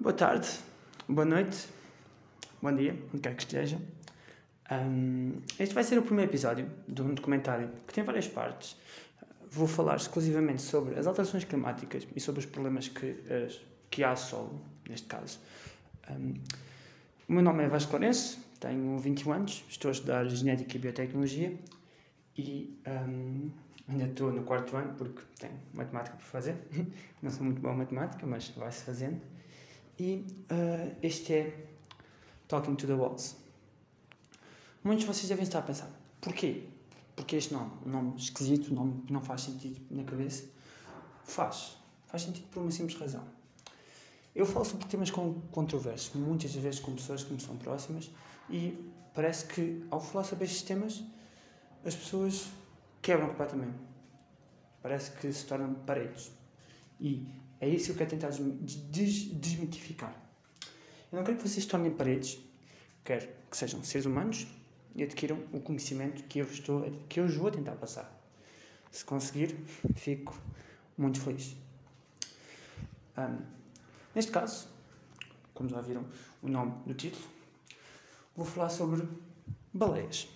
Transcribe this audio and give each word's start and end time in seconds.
Boa 0.00 0.12
tarde, 0.12 0.48
boa 1.08 1.24
noite, 1.24 1.66
bom 2.62 2.72
dia, 2.72 2.96
onde 3.12 3.20
quer 3.20 3.34
que 3.34 3.42
esteja. 3.42 3.80
Um, 4.70 5.40
este 5.58 5.74
vai 5.74 5.82
ser 5.82 5.98
o 5.98 6.02
primeiro 6.02 6.30
episódio 6.30 6.70
de 6.86 7.02
um 7.02 7.14
documentário 7.14 7.68
que 7.84 7.92
tem 7.92 8.04
várias 8.04 8.28
partes. 8.28 8.76
Vou 9.50 9.66
falar 9.66 9.96
exclusivamente 9.96 10.62
sobre 10.62 10.96
as 10.96 11.08
alterações 11.08 11.42
climáticas 11.42 12.06
e 12.14 12.20
sobre 12.20 12.38
os 12.38 12.46
problemas 12.46 12.86
que, 12.86 13.24
as, 13.28 13.60
que 13.90 14.04
há 14.04 14.14
solo, 14.14 14.60
neste 14.88 15.08
caso. 15.08 15.40
Um, 16.08 16.34
o 17.28 17.32
meu 17.32 17.42
nome 17.42 17.64
é 17.64 17.68
Vasco 17.68 17.90
Lourenço, 17.90 18.38
tenho 18.60 18.96
21 19.00 19.32
anos, 19.32 19.64
estou 19.68 19.88
a 19.88 19.92
estudar 19.92 20.28
Genética 20.28 20.76
e 20.76 20.78
Biotecnologia 20.78 21.58
e 22.36 22.80
um, 22.86 23.50
ainda 23.88 24.04
estou 24.04 24.30
no 24.30 24.44
quarto 24.44 24.76
ano 24.76 24.94
porque 24.96 25.22
tenho 25.40 25.58
matemática 25.74 26.16
por 26.16 26.24
fazer. 26.24 26.54
Não 27.20 27.32
sou 27.32 27.44
muito 27.44 27.60
bom 27.60 27.72
em 27.72 27.78
matemática, 27.78 28.24
mas 28.24 28.48
vai-se 28.50 28.84
fazendo. 28.84 29.20
E 29.98 30.24
uh, 30.50 30.96
este 31.02 31.32
é 31.32 31.66
Talking 32.46 32.76
to 32.76 32.86
the 32.86 32.92
Walls. 32.92 33.36
Muitos 34.84 35.04
de 35.04 35.12
vocês 35.12 35.28
devem 35.28 35.42
estar 35.42 35.58
a 35.58 35.62
pensar, 35.62 35.90
porquê? 36.20 36.68
Porque 37.16 37.34
este 37.34 37.52
nome, 37.52 37.72
um 37.84 37.90
nome 37.90 38.16
esquisito, 38.16 38.70
um 38.70 38.76
nome 38.76 39.02
que 39.02 39.12
não 39.12 39.20
faz 39.20 39.42
sentido 39.42 39.80
na 39.90 40.04
cabeça, 40.04 40.44
faz. 41.24 41.76
Faz 42.06 42.22
sentido 42.22 42.46
por 42.48 42.62
uma 42.62 42.70
simples 42.70 42.96
razão. 42.96 43.24
Eu 44.36 44.46
falo 44.46 44.64
sobre 44.64 44.86
temas 44.86 45.10
controversos, 45.10 46.14
muitas 46.14 46.54
vezes 46.54 46.78
com 46.78 46.94
pessoas 46.94 47.24
que 47.24 47.32
me 47.32 47.40
são 47.40 47.56
próximas, 47.56 48.08
e 48.48 48.78
parece 49.12 49.46
que 49.46 49.84
ao 49.90 50.00
falar 50.00 50.22
sobre 50.22 50.44
estes 50.44 50.62
temas, 50.62 51.02
as 51.84 51.96
pessoas 51.96 52.46
quebram 53.02 53.28
completamente. 53.30 53.76
Parece 54.80 55.10
que 55.10 55.32
se 55.32 55.44
tornam 55.44 55.74
paredes. 55.74 56.30
E 57.00 57.26
é 57.60 57.68
isso 57.68 57.86
que 57.86 57.92
eu 57.92 57.96
quero 57.96 58.10
tentar 58.10 58.30
des 58.30 59.24
desmitificar. 59.32 60.14
Eu 61.10 61.16
não 61.16 61.24
quero 61.24 61.38
que 61.38 61.48
vocês 61.48 61.64
tornem 61.66 61.90
paredes, 61.90 62.38
quero 63.04 63.26
que 63.50 63.56
sejam 63.56 63.82
seres 63.82 64.06
humanos 64.06 64.46
e 64.94 65.02
adquiram 65.02 65.38
o 65.52 65.60
conhecimento 65.60 66.22
que 66.24 66.38
eu, 66.38 66.44
estou, 66.44 66.82
que 67.08 67.20
eu 67.20 67.26
vos 67.26 67.36
vou 67.36 67.50
tentar 67.50 67.72
passar. 67.72 68.14
Se 68.90 69.04
conseguir, 69.04 69.56
fico 69.96 70.38
muito 70.96 71.20
feliz. 71.20 71.56
Um, 73.16 73.38
neste 74.14 74.30
caso, 74.30 74.68
como 75.54 75.68
já 75.68 75.80
viram 75.80 76.04
o 76.42 76.48
nome 76.48 76.72
do 76.86 76.94
título, 76.94 77.24
vou 78.36 78.46
falar 78.46 78.68
sobre 78.68 79.06
baleias. 79.72 80.28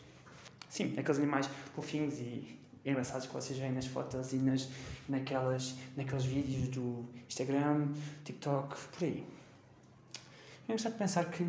Sim, 0.68 0.94
aqueles 0.98 1.18
animais 1.18 1.48
fofinhos 1.74 2.18
e 2.18 2.58
engraçados 2.84 3.26
que 3.26 3.32
vocês 3.32 3.58
veem 3.58 3.72
nas 3.72 3.86
fotos 3.86 4.32
e 4.32 4.36
nas, 4.36 4.68
naquelas, 5.08 5.74
naqueles 5.96 6.24
vídeos 6.24 6.68
do 6.68 7.04
Instagram, 7.28 7.88
TikTok, 8.24 8.76
por 8.92 9.04
aí. 9.04 9.26
É 10.62 10.64
interessante 10.64 10.96
pensar 10.96 11.30
que 11.30 11.46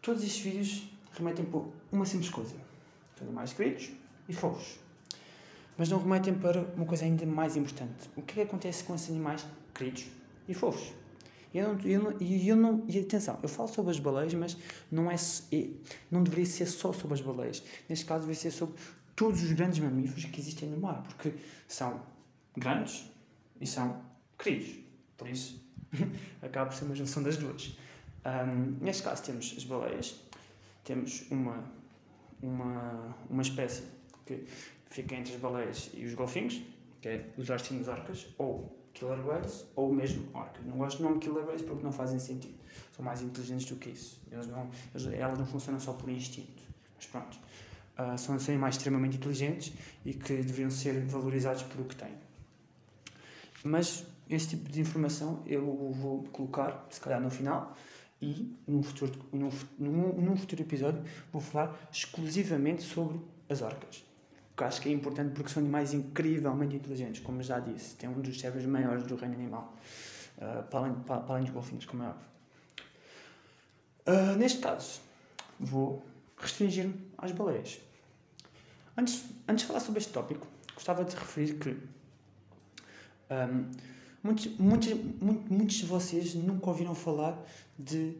todos 0.00 0.22
estes 0.22 0.42
vídeos 0.42 0.88
remetem 1.12 1.44
para 1.44 1.60
uma 1.92 2.06
simples 2.06 2.30
coisa. 2.30 2.54
São 3.16 3.26
animais 3.26 3.52
queridos 3.52 3.90
e 4.28 4.32
fofos. 4.32 4.78
Mas 5.76 5.88
não 5.88 5.98
remetem 5.98 6.34
para 6.34 6.62
uma 6.76 6.86
coisa 6.86 7.04
ainda 7.04 7.26
mais 7.26 7.56
importante. 7.56 8.08
O 8.16 8.22
que 8.22 8.32
é 8.32 8.34
que 8.36 8.48
acontece 8.48 8.84
com 8.84 8.94
esses 8.94 9.10
animais 9.10 9.44
queridos 9.74 10.06
e 10.48 10.54
fofos? 10.54 10.92
E 11.52 11.58
eu 11.58 11.78
eu 11.84 12.02
não, 12.02 12.20
eu 12.20 12.56
não, 12.56 12.84
e 12.88 12.98
atenção, 12.98 13.38
eu 13.40 13.48
falo 13.48 13.68
sobre 13.68 13.92
as 13.92 14.00
baleias, 14.00 14.34
mas 14.34 14.56
não, 14.90 15.08
é, 15.08 15.16
não 16.10 16.22
deveria 16.22 16.46
ser 16.46 16.66
só 16.66 16.92
sobre 16.92 17.14
as 17.14 17.20
baleias. 17.20 17.62
Neste 17.88 18.04
caso, 18.04 18.22
deveria 18.22 18.40
ser 18.40 18.50
sobre 18.50 18.74
todos 19.14 19.40
os 19.42 19.52
grandes 19.52 19.78
mamíferos 19.78 20.24
que 20.24 20.40
existem 20.40 20.68
no 20.68 20.78
mar, 20.78 21.02
porque 21.02 21.32
são 21.68 22.00
grandes 22.56 23.10
e 23.60 23.66
são 23.66 24.02
queridos. 24.38 24.76
Por 25.16 25.28
isso, 25.28 25.64
acaba 26.42 26.70
por 26.70 26.76
ser 26.76 26.84
uma 26.84 26.94
junção 26.94 27.22
das 27.22 27.36
duas. 27.36 27.76
Um, 28.24 28.78
neste 28.80 29.02
caso, 29.02 29.22
temos 29.22 29.54
as 29.56 29.64
baleias, 29.64 30.20
temos 30.82 31.24
uma, 31.30 31.62
uma, 32.42 33.16
uma 33.28 33.42
espécie 33.42 33.84
que 34.26 34.44
fica 34.86 35.14
entre 35.14 35.34
as 35.34 35.40
baleias 35.40 35.90
e 35.94 36.04
os 36.04 36.14
golfinhos, 36.14 36.62
que 37.00 37.08
é 37.08 37.26
os 37.36 37.50
arcinhos 37.50 37.86
orcas, 37.88 38.26
ou 38.38 38.74
killer 38.94 39.26
whales, 39.26 39.66
ou 39.76 39.92
mesmo 39.92 40.28
orcas. 40.32 40.64
Não 40.64 40.78
gosto 40.78 40.98
do 40.98 41.04
nome 41.04 41.18
killer 41.18 41.44
whales 41.44 41.62
porque 41.62 41.82
não 41.82 41.92
fazem 41.92 42.18
sentido. 42.18 42.54
São 42.96 43.04
mais 43.04 43.20
inteligentes 43.20 43.66
do 43.66 43.76
que 43.76 43.90
isso. 43.90 44.20
Eles 44.30 44.46
não, 44.46 44.70
eles, 44.94 45.06
elas 45.12 45.38
não 45.38 45.46
funcionam 45.46 45.80
só 45.80 45.92
por 45.92 46.08
instinto. 46.08 46.62
Mas 46.96 47.06
pronto. 47.06 47.38
Uh, 47.98 48.18
são 48.18 48.36
animais 48.48 48.76
extremamente 48.76 49.16
inteligentes 49.16 49.72
e 50.04 50.14
que 50.14 50.34
deveriam 50.34 50.70
ser 50.70 51.04
valorizados 51.06 51.62
pelo 51.64 51.84
que 51.84 51.94
têm. 51.94 52.12
Mas 53.64 54.04
este 54.28 54.56
tipo 54.56 54.70
de 54.70 54.80
informação 54.82 55.42
eu 55.46 55.90
vou 55.90 56.22
colocar, 56.24 56.86
se 56.90 57.00
calhar, 57.00 57.20
no 57.20 57.30
final 57.30 57.74
e 58.20 58.54
num 58.66 58.82
futuro, 58.82 59.12
num, 59.32 59.50
num, 59.78 60.36
futuro 60.36 60.62
episódio 60.62 61.02
vou 61.32 61.40
falar 61.40 61.88
exclusivamente 61.90 62.82
sobre 62.82 63.18
as 63.48 63.62
orcas. 63.62 64.04
Que 64.54 64.64
acho 64.64 64.82
que 64.82 64.88
é 64.90 64.92
importante 64.92 65.32
porque 65.32 65.50
são 65.50 65.62
animais 65.62 65.94
incrivelmente 65.94 66.76
inteligentes, 66.76 67.22
como 67.22 67.42
já 67.42 67.58
disse. 67.58 67.96
Tem 67.96 68.08
um 68.08 68.20
dos 68.20 68.38
cérebros 68.38 68.66
maiores 68.66 69.04
do 69.04 69.16
reino 69.16 69.34
animal, 69.34 69.74
uh, 70.36 70.62
para, 70.64 70.80
além, 70.80 70.94
para, 70.94 71.20
para, 71.20 71.34
além, 71.34 71.44
dos 71.44 71.52
golfinhos, 71.52 71.86
como 71.86 72.02
é 72.02 72.08
óbvio. 72.08 72.26
Uh, 74.06 74.36
neste 74.36 74.58
caso, 74.58 75.00
vou 75.58 76.04
restringir-me 76.36 76.94
às 77.16 77.32
baleias. 77.32 77.80
Antes, 78.96 79.24
antes 79.48 79.62
de 79.62 79.68
falar 79.68 79.80
sobre 79.80 80.00
este 80.00 80.12
tópico, 80.12 80.46
gostava 80.74 81.04
de 81.04 81.16
referir 81.16 81.54
que 81.54 81.76
um, 83.34 83.70
muitos, 84.22 84.46
muitos, 84.58 84.92
muitos 85.50 85.76
de 85.76 85.86
vocês 85.86 86.34
nunca 86.34 86.68
ouviram 86.68 86.94
falar 86.94 87.38
de, 87.78 88.16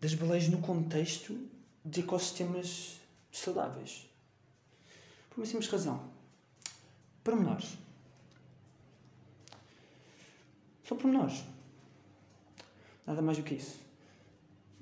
das 0.00 0.14
baleias 0.14 0.48
no 0.48 0.58
contexto 0.58 1.38
de 1.84 2.00
ecossistemas 2.00 3.00
saudáveis. 3.32 4.08
Por 5.30 5.40
uma 5.40 5.46
simples 5.46 5.68
razão. 5.70 6.10
Pormenores. 7.22 7.76
São 10.84 10.96
pormenores. 10.96 11.44
Nada 13.06 13.22
mais 13.22 13.38
do 13.38 13.44
que 13.44 13.54
isso. 13.54 13.80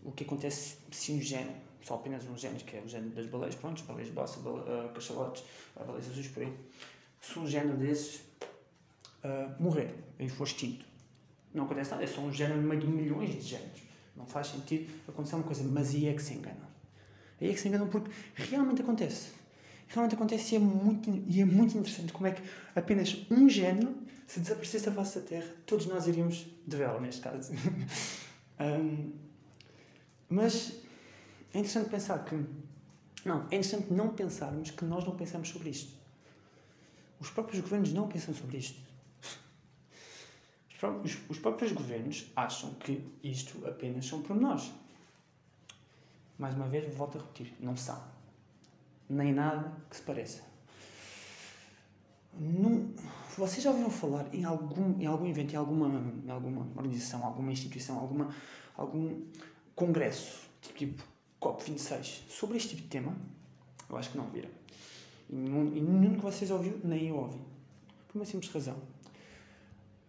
O 0.04 0.12
que 0.12 0.24
acontece 0.24 0.78
se 0.90 1.12
um 1.12 1.20
género 1.20 1.66
só 1.86 1.94
apenas 1.94 2.24
uns 2.24 2.40
géneros, 2.40 2.64
que 2.64 2.76
é 2.76 2.80
o 2.80 2.88
género 2.88 3.10
das 3.10 3.26
baleias, 3.26 3.54
pronto, 3.54 3.80
baleias 3.84 4.10
bossa, 4.10 4.40
bale, 4.40 4.58
uh, 4.58 4.92
cachalotes, 4.92 5.44
uh, 5.76 5.84
baleias 5.84 6.10
azuis 6.10 6.26
por 6.26 6.42
aí. 6.42 6.52
Se 7.20 7.38
um 7.38 7.46
género 7.46 7.76
desses 7.76 8.22
morrer 9.58 9.94
e 10.18 10.28
for 10.28 10.46
extinto, 10.46 10.84
não 11.56 11.64
acontece 11.64 11.90
nada, 11.90 12.04
é 12.04 12.06
só 12.06 12.20
um 12.20 12.32
género 12.32 12.60
no 12.60 12.68
meio 12.68 12.80
de 12.80 12.86
milhões 12.86 13.34
de 13.34 13.40
géneros. 13.40 13.80
Não 14.14 14.26
faz 14.26 14.48
sentido 14.48 14.92
acontecer 15.08 15.36
uma 15.36 15.44
coisa, 15.44 15.64
mas 15.64 15.94
aí 15.94 16.06
é 16.06 16.12
que 16.12 16.22
se 16.22 16.34
enganam. 16.34 16.66
Aí 17.40 17.50
é 17.50 17.52
que 17.52 17.60
se 17.60 17.68
enganam 17.68 17.88
porque 17.88 18.10
realmente 18.34 18.82
acontece. 18.82 19.30
Realmente 19.88 20.14
acontece 20.14 20.54
e 20.54 20.56
é 20.56 20.58
muito, 20.58 21.10
e 21.28 21.40
é 21.40 21.44
muito 21.44 21.76
interessante 21.78 22.12
como 22.12 22.26
é 22.26 22.32
que 22.32 22.42
apenas 22.74 23.24
um 23.30 23.48
género, 23.48 23.94
se 24.26 24.40
desaparecesse 24.40 24.86
da 24.86 24.92
face 24.92 25.20
da 25.20 25.26
Terra, 25.26 25.54
todos 25.64 25.86
nós 25.86 26.06
iríamos 26.06 26.46
de 26.66 26.76
vela, 26.76 27.00
neste 27.00 27.20
caso. 27.20 27.52
um, 28.60 29.12
mas 30.28 30.72
é 31.54 31.58
interessante 31.58 31.88
pensar 31.88 32.24
que. 32.24 32.34
Não, 33.24 33.42
é 33.42 33.56
interessante 33.56 33.92
não 33.92 34.10
pensarmos 34.10 34.70
que 34.70 34.84
nós 34.84 35.04
não 35.04 35.16
pensamos 35.16 35.48
sobre 35.48 35.70
isto. 35.70 35.92
Os 37.18 37.30
próprios 37.30 37.60
governos 37.60 37.92
não 37.92 38.08
pensam 38.08 38.34
sobre 38.34 38.58
isto. 38.58 38.85
Os, 41.02 41.18
os 41.28 41.38
próprios 41.38 41.72
governos 41.72 42.30
acham 42.36 42.74
que 42.74 43.02
isto 43.22 43.66
apenas 43.66 44.06
são 44.06 44.22
pormenores. 44.22 44.70
Mais 46.38 46.54
uma 46.54 46.68
vez, 46.68 46.94
volto 46.94 47.18
a 47.18 47.20
repetir: 47.20 47.54
não 47.60 47.76
são. 47.76 48.02
Nem 49.08 49.32
nada 49.32 49.72
que 49.88 49.96
se 49.96 50.02
pareça. 50.02 50.42
Vocês 53.38 53.62
já 53.62 53.70
ouviram 53.70 53.90
falar 53.90 54.26
em 54.34 54.44
algum, 54.44 55.00
em 55.00 55.06
algum 55.06 55.26
evento, 55.26 55.54
em 55.54 55.56
alguma, 55.56 55.88
em 56.24 56.30
alguma 56.30 56.66
organização, 56.76 57.24
alguma 57.24 57.50
instituição, 57.50 57.98
alguma, 57.98 58.34
algum 58.76 59.22
congresso, 59.74 60.46
tipo 60.74 61.02
COP26 61.40 62.28
sobre 62.28 62.56
este 62.58 62.70
tipo 62.70 62.82
de 62.82 62.88
tema, 62.88 63.16
eu 63.88 63.96
acho 63.96 64.10
que 64.10 64.18
não 64.18 64.26
viram. 64.26 64.50
E 65.30 65.34
nenhum, 65.34 66.12
de 66.12 66.18
vocês 66.18 66.50
ouviu, 66.50 66.78
nem 66.84 67.08
eu 67.08 67.16
ouvi. 67.16 67.40
Por 68.08 68.18
uma 68.18 68.24
simples 68.24 68.52
razão. 68.52 68.76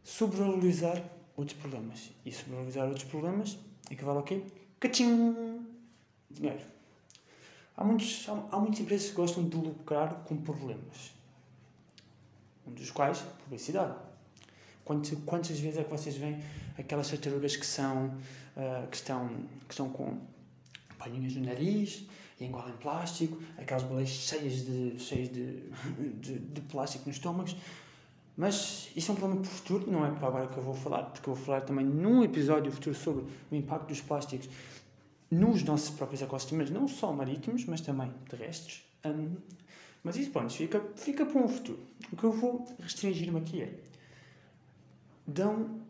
Sobrevalorizar 0.08 1.04
outros 1.36 1.60
problemas. 1.60 2.12
E 2.26 2.32
sobrevalorizar 2.32 2.88
outros 2.88 3.04
problemas 3.04 3.58
equivale 3.92 4.20
ao 4.20 4.24
quê? 4.24 4.42
Cachim! 4.80 5.66
Dinheiro. 6.32 6.62
Há, 7.76 7.84
muitos, 7.84 8.26
há, 8.30 8.32
há 8.54 8.58
muitas 8.58 8.80
empresas 8.80 9.10
que 9.10 9.16
gostam 9.16 9.44
de 9.44 9.58
lucrar 9.58 10.24
com 10.24 10.38
problemas. 10.38 11.12
Um 12.66 12.72
dos 12.72 12.90
quais, 12.90 13.20
publicidade. 13.44 13.96
Quantas, 14.86 15.20
quantas 15.26 15.60
vezes 15.60 15.78
é 15.78 15.84
que 15.84 15.92
vocês 15.92 16.16
veem 16.16 16.42
aquelas 16.78 17.10
tartarugas 17.10 17.58
que 17.58 17.66
são, 17.66 18.06
uh, 18.56 18.88
que 18.90 18.96
estão, 18.96 19.28
que 19.68 19.74
estão 19.74 19.90
com 19.90 20.22
palhinhas 20.98 21.36
no 21.36 21.46
nariz 21.46 22.06
e 22.40 22.46
engolem 22.46 22.78
plástico, 22.78 23.38
aquelas 23.58 23.84
baleias 23.84 24.10
cheias 24.10 24.66
de, 24.66 24.98
cheias 25.00 25.30
de, 25.30 25.70
de, 26.22 26.40
de 26.40 26.62
plástico 26.62 27.10
nos 27.10 27.18
estômagos. 27.18 27.58
Mas 28.38 28.92
isso 28.96 29.12
é 29.12 29.16
um 29.16 29.18
problema 29.18 29.42
para 29.42 29.50
o 29.50 29.54
futuro, 29.54 29.92
não 29.92 30.06
é 30.06 30.12
para 30.12 30.28
agora 30.28 30.48
que 30.48 30.58
eu 30.58 30.64
vou 30.64 30.76
falar, 30.76 31.06
porque 31.06 31.28
eu 31.28 31.34
vou 31.34 31.44
falar 31.44 31.62
também 31.62 31.84
num 31.84 32.24
episódio 32.24 32.72
futuro 32.72 32.96
sobre 32.96 33.26
o 33.52 33.56
impacto 33.56 33.88
dos 33.88 34.00
plásticos 34.00 34.48
nos 35.30 35.64
nossos 35.64 35.90
próprios 35.90 36.22
ecossistemas, 36.22 36.70
não 36.70 36.88
só 36.88 37.12
marítimos, 37.12 37.66
mas 37.66 37.82
também 37.82 38.14
terrestres. 38.30 38.84
Um, 39.04 39.36
mas 40.04 40.16
isso, 40.18 40.30
pronto, 40.30 40.54
fica, 40.54 40.82
fica 40.96 41.26
para 41.26 41.42
um 41.42 41.48
futuro. 41.48 41.80
O 42.12 42.16
que 42.16 42.24
eu 42.24 42.32
vou 42.32 42.66
restringir-me 42.80 43.40
aqui 43.40 43.64
é. 43.64 43.74
Dão 45.26 45.82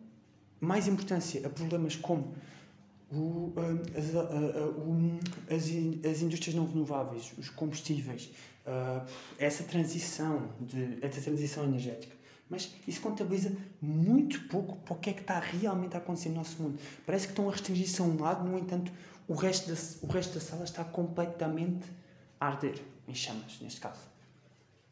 mais 0.60 0.88
importância 0.88 1.46
a 1.46 1.50
problemas 1.50 1.96
como 1.98 2.34
o, 3.12 3.54
as, 3.96 4.16
a, 4.16 4.22
a, 4.22 4.68
o, 4.70 5.20
as, 5.50 6.10
as 6.10 6.22
indústrias 6.22 6.56
não 6.56 6.66
renováveis, 6.66 7.34
os 7.38 7.50
combustíveis, 7.50 8.32
uh, 8.66 9.06
essa 9.38 9.64
transição 9.64 10.50
de 10.60 10.98
essa 11.02 11.22
transição 11.22 11.66
energética. 11.66 12.17
Mas 12.50 12.74
isso 12.88 13.02
contabiliza 13.02 13.56
muito 13.82 14.48
pouco 14.48 14.78
para 14.78 14.94
o 14.94 15.00
que 15.00 15.10
é 15.10 15.14
que 15.14 15.22
está 15.22 15.40
realmente 15.40 15.96
a 15.96 16.00
acontecer 16.00 16.30
no 16.30 16.36
nosso 16.36 16.62
mundo. 16.62 16.80
Parece 17.06 17.28
que 17.28 17.34
estão 17.34 17.50
a 17.50 17.52
restringir-se 17.52 18.02
a 18.02 18.06
um 18.06 18.22
lado, 18.22 18.48
no 18.48 18.58
entanto, 18.58 18.92
o 19.28 19.34
resto, 19.34 19.68
da, 19.68 20.08
o 20.08 20.12
resto 20.12 20.36
da 20.36 20.40
sala 20.40 20.64
está 20.64 20.84
completamente 20.84 21.86
a 22.40 22.48
arder, 22.48 22.82
em 23.08 23.14
chamas, 23.14 23.60
neste 23.62 23.82
caso. 23.82 24.00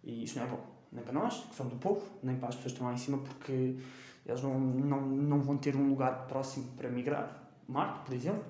E 0.03 0.23
isso 0.23 0.37
não 0.37 0.45
é 0.45 0.49
bom. 0.49 0.59
Nem 0.91 1.03
para 1.03 1.13
nós, 1.13 1.45
que 1.45 1.55
somos 1.55 1.73
do 1.73 1.79
povo, 1.79 2.01
nem 2.21 2.35
para 2.35 2.49
as 2.49 2.55
pessoas 2.55 2.73
que 2.73 2.75
estão 2.75 2.87
lá 2.87 2.93
em 2.93 2.97
cima, 2.97 3.17
porque 3.19 3.77
eles 4.25 4.41
não, 4.41 4.59
não, 4.59 5.01
não 5.01 5.41
vão 5.41 5.57
ter 5.57 5.75
um 5.75 5.89
lugar 5.89 6.27
próximo 6.27 6.67
para 6.75 6.89
migrar. 6.89 7.43
Marte, 7.67 8.05
por 8.05 8.13
exemplo, 8.13 8.43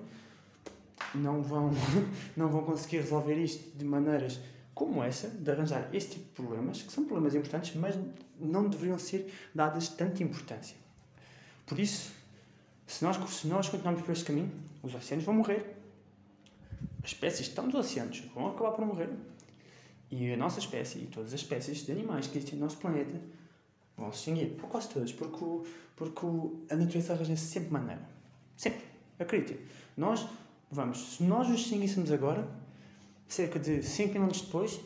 não 1.14 1.42
vão, 1.42 1.70
não 2.36 2.48
vão 2.48 2.64
conseguir 2.64 2.98
resolver 2.98 3.36
isto 3.36 3.76
de 3.76 3.84
maneiras 3.84 4.40
como 4.76 5.02
essa, 5.02 5.28
de 5.28 5.50
arranjar 5.50 5.88
este 5.94 6.16
tipo 6.16 6.26
de 6.26 6.32
problemas, 6.32 6.82
que 6.82 6.92
são 6.92 7.06
problemas 7.06 7.34
importantes, 7.34 7.74
mas 7.76 7.96
não 8.38 8.68
deveriam 8.68 8.98
ser 8.98 9.32
dadas 9.54 9.88
tanta 9.88 10.22
importância. 10.22 10.76
Por 11.64 11.80
isso, 11.80 12.12
se 12.86 13.02
nós, 13.02 13.16
se 13.30 13.46
nós 13.46 13.70
continuarmos 13.70 14.02
por 14.02 14.12
este 14.12 14.26
caminho, 14.26 14.52
os 14.82 14.94
oceanos 14.94 15.24
vão 15.24 15.34
morrer, 15.34 15.74
as 17.02 17.08
espécies 17.08 17.46
que 17.46 17.52
estão 17.52 17.64
nos 17.64 17.74
oceanos 17.74 18.20
vão 18.34 18.48
acabar 18.48 18.72
por 18.72 18.84
morrer, 18.84 19.08
e 20.10 20.30
a 20.30 20.36
nossa 20.36 20.58
espécie 20.58 20.98
e 20.98 21.06
todas 21.06 21.32
as 21.32 21.40
espécies 21.40 21.86
de 21.86 21.92
animais 21.92 22.26
que 22.26 22.36
existem 22.36 22.58
no 22.58 22.66
nosso 22.66 22.76
planeta 22.76 23.18
vão 23.96 24.12
se 24.12 24.18
extinguir. 24.18 24.56
Por 24.56 24.68
quase 24.68 24.90
todas, 24.90 25.10
porque, 25.10 25.42
o, 25.42 25.64
porque 25.96 26.26
o, 26.26 26.60
a 26.68 26.76
natureza 26.76 27.14
arranja 27.14 27.34
-se 27.34 27.46
sempre 27.46 27.72
maneira. 27.72 28.06
Sempre. 28.54 28.84
Acreditem. 29.18 29.56
Nós 29.96 30.28
vamos, 30.70 31.16
se 31.16 31.22
nós 31.22 31.48
nos 31.48 31.60
extinguíssemos 31.60 32.12
agora, 32.12 32.46
cerca 33.28 33.58
de 33.58 33.82
5 33.82 34.12
minutos 34.12 34.42
depois, 34.42 34.80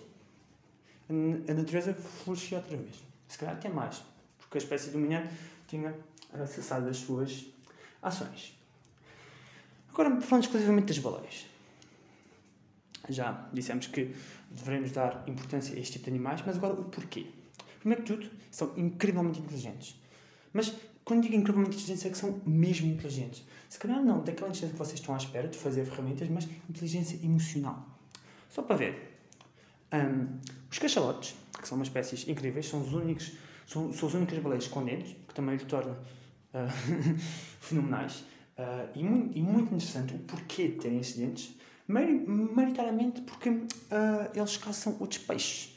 a 1.49 1.55
natureza 1.55 1.95
florescia 1.95 2.59
outra 2.59 2.77
vez. 2.77 3.03
Se 3.29 3.39
calhar 3.39 3.57
até 3.57 3.69
mais, 3.69 4.03
porque 4.39 4.59
a 4.59 4.61
espécie 4.61 4.91
dominante 4.91 5.33
tinha 5.67 5.95
cessado 6.47 6.89
as 6.89 6.97
suas 6.97 7.47
ações. 8.03 8.57
Agora, 9.93 10.21
falando 10.21 10.45
exclusivamente 10.45 10.87
das 10.87 10.99
baleias. 10.99 11.47
Já 13.09 13.49
dissemos 13.53 13.89
que 13.89 14.15
devemos 14.51 14.93
dar 14.93 15.25
importância 15.27 15.75
a 15.75 15.81
este 15.81 15.95
tipo 15.95 16.05
de 16.05 16.11
animais, 16.11 16.43
mas 16.47 16.57
agora 16.57 16.75
o 16.75 16.85
porquê? 16.85 17.27
Primeiro 17.81 18.05
que 18.05 18.15
tudo, 18.15 18.31
são 18.51 18.73
incrivelmente 18.77 19.41
inteligentes. 19.41 20.01
Mas 20.53 20.75
quando 21.05 21.23
digo 21.23 21.35
incrivelmente 21.35 21.77
inteligentes, 21.77 22.07
é 22.07 22.11
que 22.11 22.19
são 22.19 22.41
mesmo 22.47 22.87
inteligentes. 22.87 23.45
Se 23.69 23.79
calhar 23.79 24.03
não 24.03 24.23
daquela 24.23 24.49
inteligência 24.49 24.69
que 24.69 24.79
vocês 24.79 25.01
estão 25.01 25.15
à 25.15 25.19
espera 25.19 25.49
de 25.49 25.59
fazer 25.59 25.85
ferramentas, 25.87 26.29
mas 26.29 26.49
inteligência 26.69 27.19
emocional. 27.25 27.85
Só 28.51 28.63
para 28.63 28.77
ver. 28.77 29.23
Um, 29.93 30.39
os 30.71 30.79
cachalotes, 30.79 31.37
que 31.59 31.67
são 31.67 31.77
umas 31.77 31.89
espécies 31.89 32.29
incríveis, 32.29 32.69
são 32.69 32.83
os 32.83 32.93
únicos, 32.93 33.33
são, 33.67 33.93
são 33.93 34.09
as 34.09 34.15
únicas 34.15 34.39
baleias 34.39 34.69
com 34.69 34.85
dentes, 34.85 35.17
que 35.27 35.35
também 35.35 35.57
lhe 35.57 35.65
torna 35.65 35.93
uh, 35.93 37.19
fenomenais. 37.61 38.25
Uh, 38.59 38.89
e, 38.95 39.03
muito, 39.03 39.39
e 39.39 39.43
muito 39.43 39.75
interessante 39.75 40.15
o 40.15 40.19
porquê 40.19 40.69
de 40.69 40.77
terem 40.77 40.99
esses 40.99 41.17
dentes, 41.17 41.57
maioritariamente 41.89 43.21
porque 43.23 43.49
uh, 43.49 43.67
eles 44.35 44.57
caçam 44.57 44.97
outros 45.01 45.19
peixes. 45.19 45.77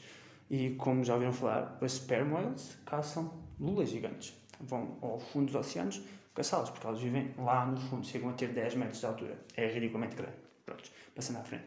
E 0.50 0.70
como 0.70 1.02
já 1.02 1.14
ouviram 1.14 1.32
falar, 1.32 1.78
os 1.80 1.92
sperm 1.92 2.32
whales 2.32 2.76
caçam 2.84 3.32
lulas 3.58 3.88
gigantes. 3.88 4.34
Vão 4.60 4.98
ao 5.00 5.18
fundo 5.18 5.46
dos 5.46 5.54
oceanos 5.54 6.02
caçá-los, 6.34 6.70
porque 6.70 6.86
elas 6.86 7.00
vivem 7.00 7.32
lá 7.38 7.66
no 7.66 7.76
fundo, 7.76 8.06
chegam 8.06 8.30
a 8.30 8.32
ter 8.32 8.48
10 8.48 8.74
metros 8.74 9.00
de 9.00 9.06
altura. 9.06 9.38
É 9.56 9.66
ridiculamente 9.66 10.16
grande. 10.16 10.36
Pronto, 10.66 10.90
passando 11.14 11.38
à 11.38 11.42
frente. 11.42 11.64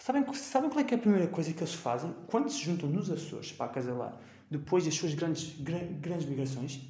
Sabem, 0.00 0.24
sabem 0.32 0.70
qual 0.70 0.82
é, 0.82 0.90
é 0.90 0.94
a 0.94 0.98
primeira 0.98 1.26
coisa 1.28 1.52
que 1.52 1.60
eles 1.60 1.74
fazem 1.74 2.10
quando 2.26 2.48
se 2.48 2.58
juntam 2.58 2.88
nos 2.88 3.10
Açores 3.10 3.52
para 3.52 3.66
acasalar, 3.66 4.18
depois 4.50 4.86
das 4.86 4.94
suas 4.94 5.12
grandes, 5.12 5.54
grandes 5.60 6.24
migrações? 6.24 6.80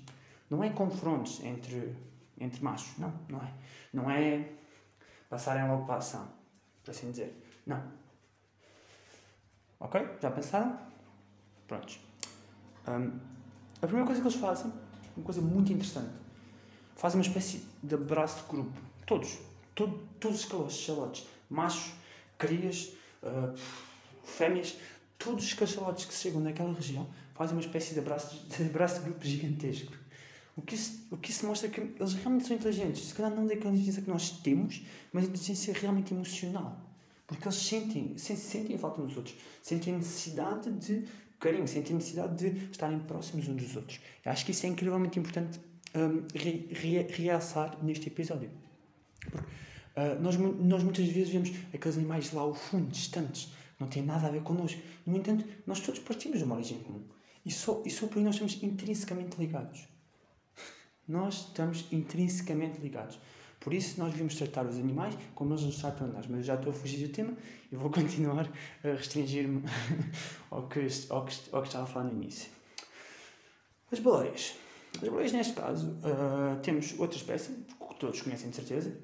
Não 0.48 0.62
é 0.62 0.70
confrontos 0.70 1.42
entre, 1.42 1.96
entre 2.38 2.62
machos, 2.62 2.96
não, 2.98 3.12
não 3.28 3.40
é. 3.40 3.52
Não 3.92 4.08
é 4.08 4.52
passarem 5.28 5.66
logo 5.66 5.86
para 5.86 5.96
a 5.96 5.98
ação, 5.98 6.28
por 6.84 6.92
assim 6.92 7.10
dizer. 7.10 7.44
Não. 7.66 7.82
Ok? 9.80 10.00
Já 10.22 10.30
pensaram? 10.30 10.78
Prontos. 11.66 11.98
Um, 12.86 13.18
a 13.82 13.86
primeira 13.86 14.06
coisa 14.06 14.20
que 14.20 14.28
eles 14.28 14.40
fazem, 14.40 14.72
uma 15.16 15.24
coisa 15.24 15.40
muito 15.40 15.72
interessante, 15.72 16.12
fazem 16.94 17.18
uma 17.18 17.26
espécie 17.26 17.66
de 17.82 17.92
abraço 17.92 18.44
de 18.44 18.50
grupo. 18.50 18.80
Todos. 19.04 19.36
Todo, 19.74 19.98
todos 20.20 20.44
os 20.44 20.44
cachalotes. 20.44 21.26
Machos, 21.48 21.92
crias, 22.38 22.99
uh, 23.22 23.58
fêmeas, 24.24 24.76
todos 25.18 25.44
os 25.44 25.54
cachalotes 25.54 26.04
que 26.04 26.14
chegam 26.14 26.40
naquela 26.40 26.72
região 26.72 27.08
fazem 27.34 27.56
uma 27.56 27.62
espécie 27.62 27.94
de 27.94 28.00
abraço 28.00 28.46
de, 28.48 28.62
abraço 28.64 28.98
de 29.00 29.04
grupo 29.04 29.24
gigantesco. 29.24 29.92
O 30.56 30.62
que, 30.62 30.74
isso, 30.74 31.06
o 31.10 31.16
que 31.16 31.30
isso 31.30 31.46
mostra 31.46 31.68
que 31.68 31.80
eles 31.80 32.12
realmente 32.14 32.46
são 32.46 32.56
inteligentes. 32.56 33.04
Se 33.04 33.14
calhar 33.14 33.30
não 33.34 33.46
daquela 33.46 33.70
inteligência 33.70 34.02
que 34.02 34.10
nós 34.10 34.30
temos, 34.42 34.82
mas 35.12 35.24
inteligência 35.24 35.72
realmente 35.72 36.12
emocional. 36.12 36.78
Porque 37.26 37.44
eles 37.44 37.56
sentem, 37.56 38.18
sentem 38.18 38.76
falta 38.76 39.00
dos 39.00 39.16
outros. 39.16 39.36
Sentem 39.62 39.94
necessidade 39.94 40.70
de 40.72 41.04
carinho, 41.38 41.66
sentem 41.66 41.94
necessidade 41.94 42.36
de 42.36 42.70
estarem 42.70 42.98
próximos 42.98 43.48
uns 43.48 43.62
dos 43.62 43.76
outros. 43.76 44.00
Eu 44.24 44.32
acho 44.32 44.44
que 44.44 44.50
isso 44.50 44.66
é 44.66 44.68
incrivelmente 44.68 45.18
importante 45.18 45.58
um, 45.94 46.26
re, 46.34 46.68
re, 46.70 47.02
realçar 47.08 47.78
neste 47.82 48.08
episódio. 48.08 48.50
Porque 49.30 49.48
uh, 49.96 50.20
nós, 50.20 50.36
nós 50.36 50.82
muitas 50.82 51.06
vezes 51.08 51.30
vemos 51.30 51.50
aqueles 51.72 51.96
animais 51.96 52.32
lá 52.32 52.42
ao 52.42 52.54
fundo, 52.54 52.88
distantes, 52.88 53.52
não 53.78 53.88
têm 53.88 54.02
nada 54.02 54.26
a 54.26 54.30
ver 54.30 54.42
connosco. 54.42 54.80
No 55.06 55.16
entanto, 55.16 55.44
nós 55.66 55.80
todos 55.80 56.00
partimos 56.00 56.38
de 56.38 56.44
uma 56.44 56.56
origem 56.56 56.78
comum. 56.80 57.02
E 57.44 57.50
só, 57.50 57.82
e 57.84 57.90
só 57.90 58.06
por 58.06 58.18
aí 58.18 58.24
nós 58.24 58.34
estamos 58.34 58.62
intrinsecamente 58.62 59.36
ligados. 59.38 59.88
Nós 61.08 61.46
estamos 61.46 61.86
intrinsecamente 61.90 62.78
ligados. 62.80 63.18
Por 63.58 63.74
isso, 63.74 63.98
nós 63.98 64.12
devemos 64.12 64.34
tratar 64.36 64.64
os 64.66 64.76
animais 64.76 65.14
como 65.34 65.52
eles 65.52 65.64
nos 65.64 65.78
tratam 65.78 66.08
nós. 66.08 66.26
Mas 66.26 66.40
eu 66.40 66.44
já 66.44 66.54
estou 66.54 66.70
a 66.70 66.74
fugir 66.74 67.06
do 67.06 67.12
tema 67.12 67.34
e 67.72 67.76
vou 67.76 67.88
continuar 67.92 68.48
a 68.84 68.88
restringir-me 68.88 69.62
ao, 70.50 70.68
que, 70.68 70.80
ao, 71.08 71.24
que, 71.24 71.34
ao 71.52 71.62
que 71.62 71.68
estava 71.68 71.84
a 71.84 71.86
falar 71.86 72.06
no 72.06 72.12
início. 72.12 72.50
As 73.90 73.98
baleias. 73.98 74.54
As 75.02 75.08
baleias, 75.08 75.32
neste 75.32 75.54
caso, 75.54 75.88
uh, 75.88 76.60
temos 76.62 76.98
outra 76.98 77.16
espécie, 77.16 77.52
que 77.52 77.94
todos 77.98 78.20
conhecem 78.22 78.50
de 78.50 78.56
certeza, 78.56 78.96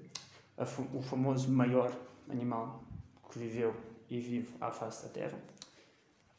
o 0.93 1.03
famoso 1.03 1.51
maior 1.51 1.95
animal 2.29 2.83
que 3.31 3.39
viveu 3.39 3.75
e 4.09 4.21
vive 4.21 4.49
à 4.61 4.71
face 4.71 5.05
da 5.05 5.09
Terra, 5.11 5.39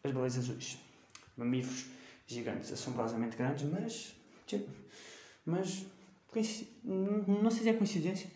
as 0.03 0.11
baleias 0.11 0.37
azuis. 0.37 0.79
Mamíferos 1.35 1.85
gigantes, 2.25 2.71
assombrosamente 2.71 3.37
grandes, 3.37 3.63
mas, 3.69 4.15
mas 5.45 5.85
não 6.83 7.49
sei 7.49 7.63
se 7.63 7.69
é 7.69 7.73
coincidência. 7.73 8.29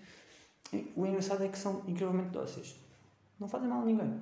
O 0.95 1.05
engraçado 1.05 1.43
é 1.43 1.50
que 1.50 1.57
são 1.57 1.83
incrivelmente 1.88 2.29
dóceis. 2.29 2.75
Não 3.39 3.47
fazem 3.47 3.67
mal 3.67 3.81
a 3.81 3.85
ninguém. 3.85 4.19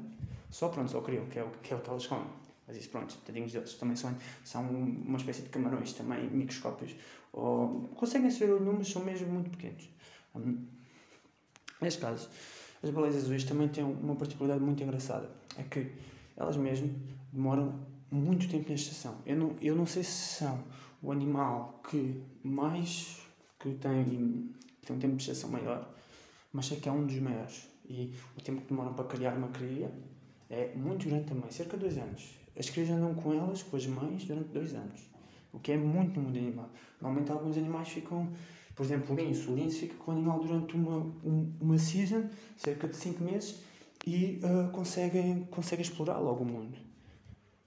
Só 0.50 0.70
pronto, 0.70 0.90
só 0.90 1.02
criam, 1.02 1.28
que 1.28 1.38
é 1.38 1.44
o 1.44 1.52
que, 1.52 1.74
é 1.74 1.78
o 1.78 1.82
que 1.82 1.90
elas 1.90 2.08
comem. 2.08 2.28
Mas 2.66 2.78
isso, 2.78 2.90
pronto, 2.90 3.16
tadinhos 3.26 3.52
deles. 3.52 3.74
Também 3.76 3.96
são, 3.96 4.16
são 4.44 4.64
uma 4.64 5.18
espécie 5.18 5.44
de 5.44 5.50
camarões, 5.50 5.94
também 5.94 6.28
microscópios. 6.30 6.96
Ou, 7.34 7.88
conseguem 7.96 8.32
se 8.32 8.40
ver 8.40 8.54
o 8.54 8.60
número, 8.60 8.86
são 8.86 9.04
mesmo 9.04 9.28
muito 9.32 9.52
pequenos. 9.52 9.90
Um, 10.36 10.66
neste 11.82 12.00
caso, 12.00 12.30
as 12.84 12.90
baleias 12.90 13.16
azuis 13.16 13.44
também 13.44 13.68
têm 13.68 13.84
uma 13.84 14.16
particularidade 14.16 14.64
muito 14.64 14.82
engraçada. 14.84 15.30
É 15.58 15.64
que 15.64 15.92
elas 16.38 16.56
mesmo 16.58 16.94
demoram 17.32 17.74
muito 18.12 18.50
tempo 18.50 18.70
na 18.70 18.76
estação. 18.76 19.16
Eu 19.26 19.36
não, 19.36 19.56
eu 19.62 19.76
não 19.76 19.86
sei 19.86 20.04
se 20.04 20.38
são 20.40 20.64
o 21.02 21.12
animal 21.12 21.82
que 21.90 22.22
mais 22.44 23.22
que 23.60 23.74
tem, 23.74 24.52
tem 24.86 24.96
um 24.96 25.00
tempo 25.00 25.16
de 25.16 25.26
gestação 25.26 25.50
maior, 25.50 25.88
mas 26.54 26.66
sei 26.66 26.80
que 26.80 26.88
é 26.88 26.92
um 26.92 27.06
dos 27.06 27.20
maiores. 27.20 27.68
E 27.88 28.14
o 28.38 28.42
tempo 28.42 28.62
que 28.62 28.68
demoram 28.68 28.94
para 28.94 29.06
criar 29.06 29.34
uma 29.34 29.50
cria 29.50 29.92
é 30.50 30.74
muito 30.76 31.08
grande 31.08 31.26
também, 31.26 31.52
cerca 31.52 31.78
de 31.78 31.84
dois 31.84 31.98
anos. 31.98 32.40
As 32.58 32.70
crias 32.70 32.90
andam 32.90 33.14
com 33.16 33.34
elas, 33.34 33.64
com 33.64 33.78
as 33.78 33.86
mães, 33.88 34.26
durante 34.26 34.50
dois 34.50 34.74
anos. 34.74 35.02
O 35.52 35.60
que 35.60 35.72
é 35.72 35.78
muito 35.78 36.20
no 36.20 36.28
mundo 36.28 36.38
animal. 36.38 36.70
Normalmente 37.02 37.32
alguns 37.32 37.58
animais 37.58 37.90
ficam, 37.90 38.30
por 38.80 38.86
exemplo, 38.86 39.14
lince. 39.14 39.46
O 39.50 39.56
lince 39.56 39.80
fica 39.80 39.96
com 39.96 40.10
o 40.10 40.14
animal 40.14 40.40
durante 40.40 40.74
uma, 40.74 41.00
um, 41.22 41.52
uma 41.60 41.78
season, 41.78 42.30
cerca 42.56 42.88
de 42.88 42.96
cinco 42.96 43.22
meses, 43.22 43.60
e 44.08 44.40
uh, 44.42 44.72
conseguem, 44.72 45.46
conseguem 45.52 45.84
explorar 45.84 46.18
logo 46.18 46.46
o 46.46 46.48
mundo. 46.48 46.78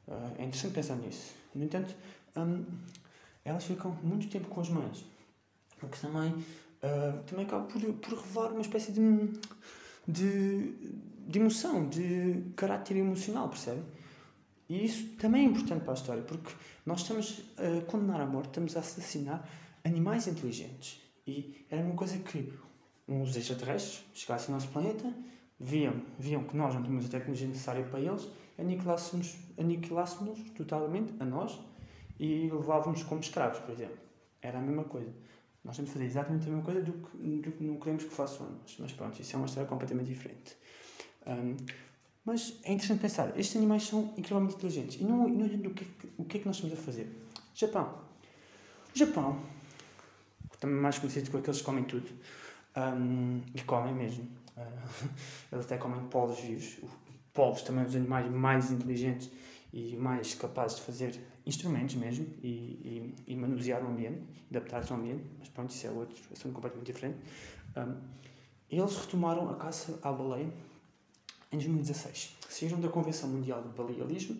Uh, 0.09 0.33
é 0.38 0.45
interessante 0.45 0.73
pensar 0.73 0.97
nisso. 0.97 1.35
No 1.54 1.64
entanto, 1.64 1.95
um, 2.35 2.64
elas 3.45 3.62
ficam 3.62 3.95
muito 4.02 4.26
tempo 4.31 4.49
com 4.49 4.62
as 4.62 4.71
mães. 4.71 5.04
O 5.83 5.87
que 5.87 6.00
também, 6.00 6.31
uh, 6.31 7.23
também 7.26 7.45
acaba 7.45 7.66
por, 7.66 7.83
por 7.83 8.19
revelar 8.19 8.50
uma 8.50 8.62
espécie 8.62 8.90
de, 8.92 9.02
de, 10.09 10.73
de 11.28 11.38
emoção, 11.38 11.90
de 11.90 12.42
caráter 12.57 12.97
emocional, 12.97 13.50
percebe? 13.50 13.83
E 14.66 14.83
isso 14.83 15.09
também 15.19 15.45
é 15.45 15.50
importante 15.50 15.83
para 15.83 15.92
a 15.92 15.95
história, 15.95 16.23
porque 16.23 16.54
nós 16.87 17.02
estamos 17.02 17.42
a 17.59 17.85
condenar 17.85 18.23
a 18.23 18.26
morte, 18.26 18.47
estamos 18.47 18.75
a 18.78 18.81
assassinar 18.81 19.47
animais 19.85 20.27
inteligentes. 20.27 21.01
E 21.27 21.67
era 21.71 21.83
uma 21.83 21.95
coisa 21.95 22.19
que 22.19 22.53
uns 23.09 23.37
extraterrestres 23.37 24.05
chegassem 24.15 24.55
ao 24.55 24.61
nosso 24.61 24.73
planeta, 24.73 25.12
viam, 25.59 26.03
viam 26.19 26.45
que 26.45 26.57
nós 26.57 26.75
não 26.75 26.83
tínhamos 26.83 27.07
a 27.07 27.09
tecnologia 27.09 27.47
necessária 27.47 27.85
para 27.85 28.01
eles, 28.01 28.29
aniquilássemos, 28.59 29.37
aniquilássemos 29.59 30.39
totalmente 30.51 31.12
a 31.21 31.25
nós 31.25 31.59
e 32.19 32.51
levávamos 32.51 33.03
como 33.03 33.21
escravos, 33.21 33.59
por 33.61 33.73
exemplo. 33.73 33.99
Era 34.41 34.59
a 34.59 34.62
mesma 34.62 34.85
coisa. 34.85 35.12
Nós 35.65 35.77
temos 35.77 35.91
de 35.91 35.95
fazer 35.95 36.07
exatamente 36.07 36.47
a 36.47 36.51
mesma 36.51 36.65
coisa 36.65 36.83
do 36.83 36.93
que, 36.93 37.17
do 37.17 37.53
que 37.53 37.65
não 37.65 37.77
queremos 37.77 38.05
que 38.05 38.11
façam. 38.11 38.49
Mas 38.79 38.93
pronto, 38.93 39.21
isso 39.21 39.35
é 39.35 39.39
uma 39.39 39.47
história 39.47 39.69
completamente 39.69 40.09
diferente. 40.09 40.57
Um, 41.27 41.57
mas 42.25 42.59
é 42.65 42.73
interessante 42.73 43.01
pensar, 43.01 43.39
estes 43.39 43.57
animais 43.57 43.85
são 43.85 44.12
incrivelmente 44.17 44.57
inteligentes. 44.57 45.01
E 45.01 45.05
não, 45.05 45.29
não 45.29 45.47
o 45.47 45.75
que, 45.75 45.87
o 46.19 46.25
que 46.25 46.37
é 46.39 46.41
que 46.41 46.47
nós 46.47 46.57
estamos 46.57 46.79
a 46.79 46.81
fazer. 46.81 47.09
Japão. 47.55 47.99
Japão, 48.95 49.41
também 50.62 50.76
mais 50.76 50.97
conhecido 50.97 51.28
por 51.28 51.40
aqueles 51.40 51.59
que 51.59 51.64
comem 51.64 51.83
tudo, 51.83 52.09
um, 52.76 53.42
e 53.52 53.61
comem 53.62 53.92
mesmo. 53.92 54.25
Uh, 54.57 55.09
eles 55.50 55.64
até 55.64 55.76
comem 55.76 56.00
povos 56.07 56.38
vivos. 56.38 56.78
Povos 57.35 57.62
também 57.62 57.85
os 57.85 57.97
animais 57.97 58.31
mais 58.31 58.71
inteligentes 58.71 59.28
e 59.73 59.97
mais 59.97 60.35
capazes 60.35 60.76
de 60.76 60.83
fazer 60.85 61.19
instrumentos 61.45 61.97
mesmo 61.97 62.26
e, 62.42 62.47
e, 62.47 63.14
e 63.33 63.37
manusear 63.37 63.83
o 63.83 63.88
ambiente, 63.88 64.23
adaptar-se 64.50 64.92
ao 64.92 64.99
ambiente, 64.99 65.25
mas 65.38 65.49
pronto, 65.49 65.71
isso 65.71 65.87
é 65.87 65.90
outro 65.90 66.16
assunto 66.31 66.52
completamente 66.54 66.92
diferente. 66.92 67.19
Um, 67.76 67.97
eles 68.71 68.97
retomaram 68.97 69.50
a 69.50 69.57
caça 69.57 69.99
à 70.02 70.12
baleia 70.12 70.52
em 71.50 71.57
2016. 71.57 72.37
Saíram 72.49 72.81
da 72.81 72.88
Convenção 72.88 73.31
Mundial 73.31 73.62
de 73.62 73.69
Balealismo, 73.71 74.37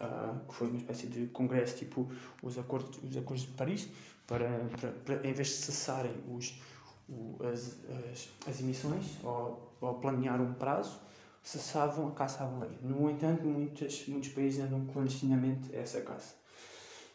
uh, 0.00 0.46
que 0.48 0.54
foi 0.54 0.68
uma 0.68 0.78
espécie 0.78 1.08
de 1.08 1.26
congresso 1.26 1.76
tipo 1.76 2.10
os 2.42 2.56
Acordos, 2.56 2.98
os 3.02 3.16
acordos 3.16 3.46
de 3.46 3.52
Paris, 3.52 3.88
para, 4.28 4.46
para, 4.78 4.90
para 4.90 5.26
em 5.26 5.32
vez 5.32 5.48
de 5.48 5.54
cessarem 5.54 6.12
os, 6.28 6.60
o, 7.08 7.36
as, 7.42 7.78
as, 8.12 8.28
as 8.46 8.60
emissões 8.60 9.18
ou, 9.24 9.74
ou 9.80 9.94
planear 9.94 10.40
um 10.40 10.52
prazo, 10.52 11.00
cessavam 11.42 12.08
a 12.08 12.10
caça 12.12 12.44
à 12.44 12.46
baleia. 12.46 12.78
No 12.82 13.10
entanto, 13.10 13.44
muitos, 13.44 14.06
muitos 14.06 14.28
países 14.28 14.60
andam 14.60 14.84
clandestinamente 14.86 15.74
a 15.74 15.80
essa 15.80 16.02
caça. 16.02 16.36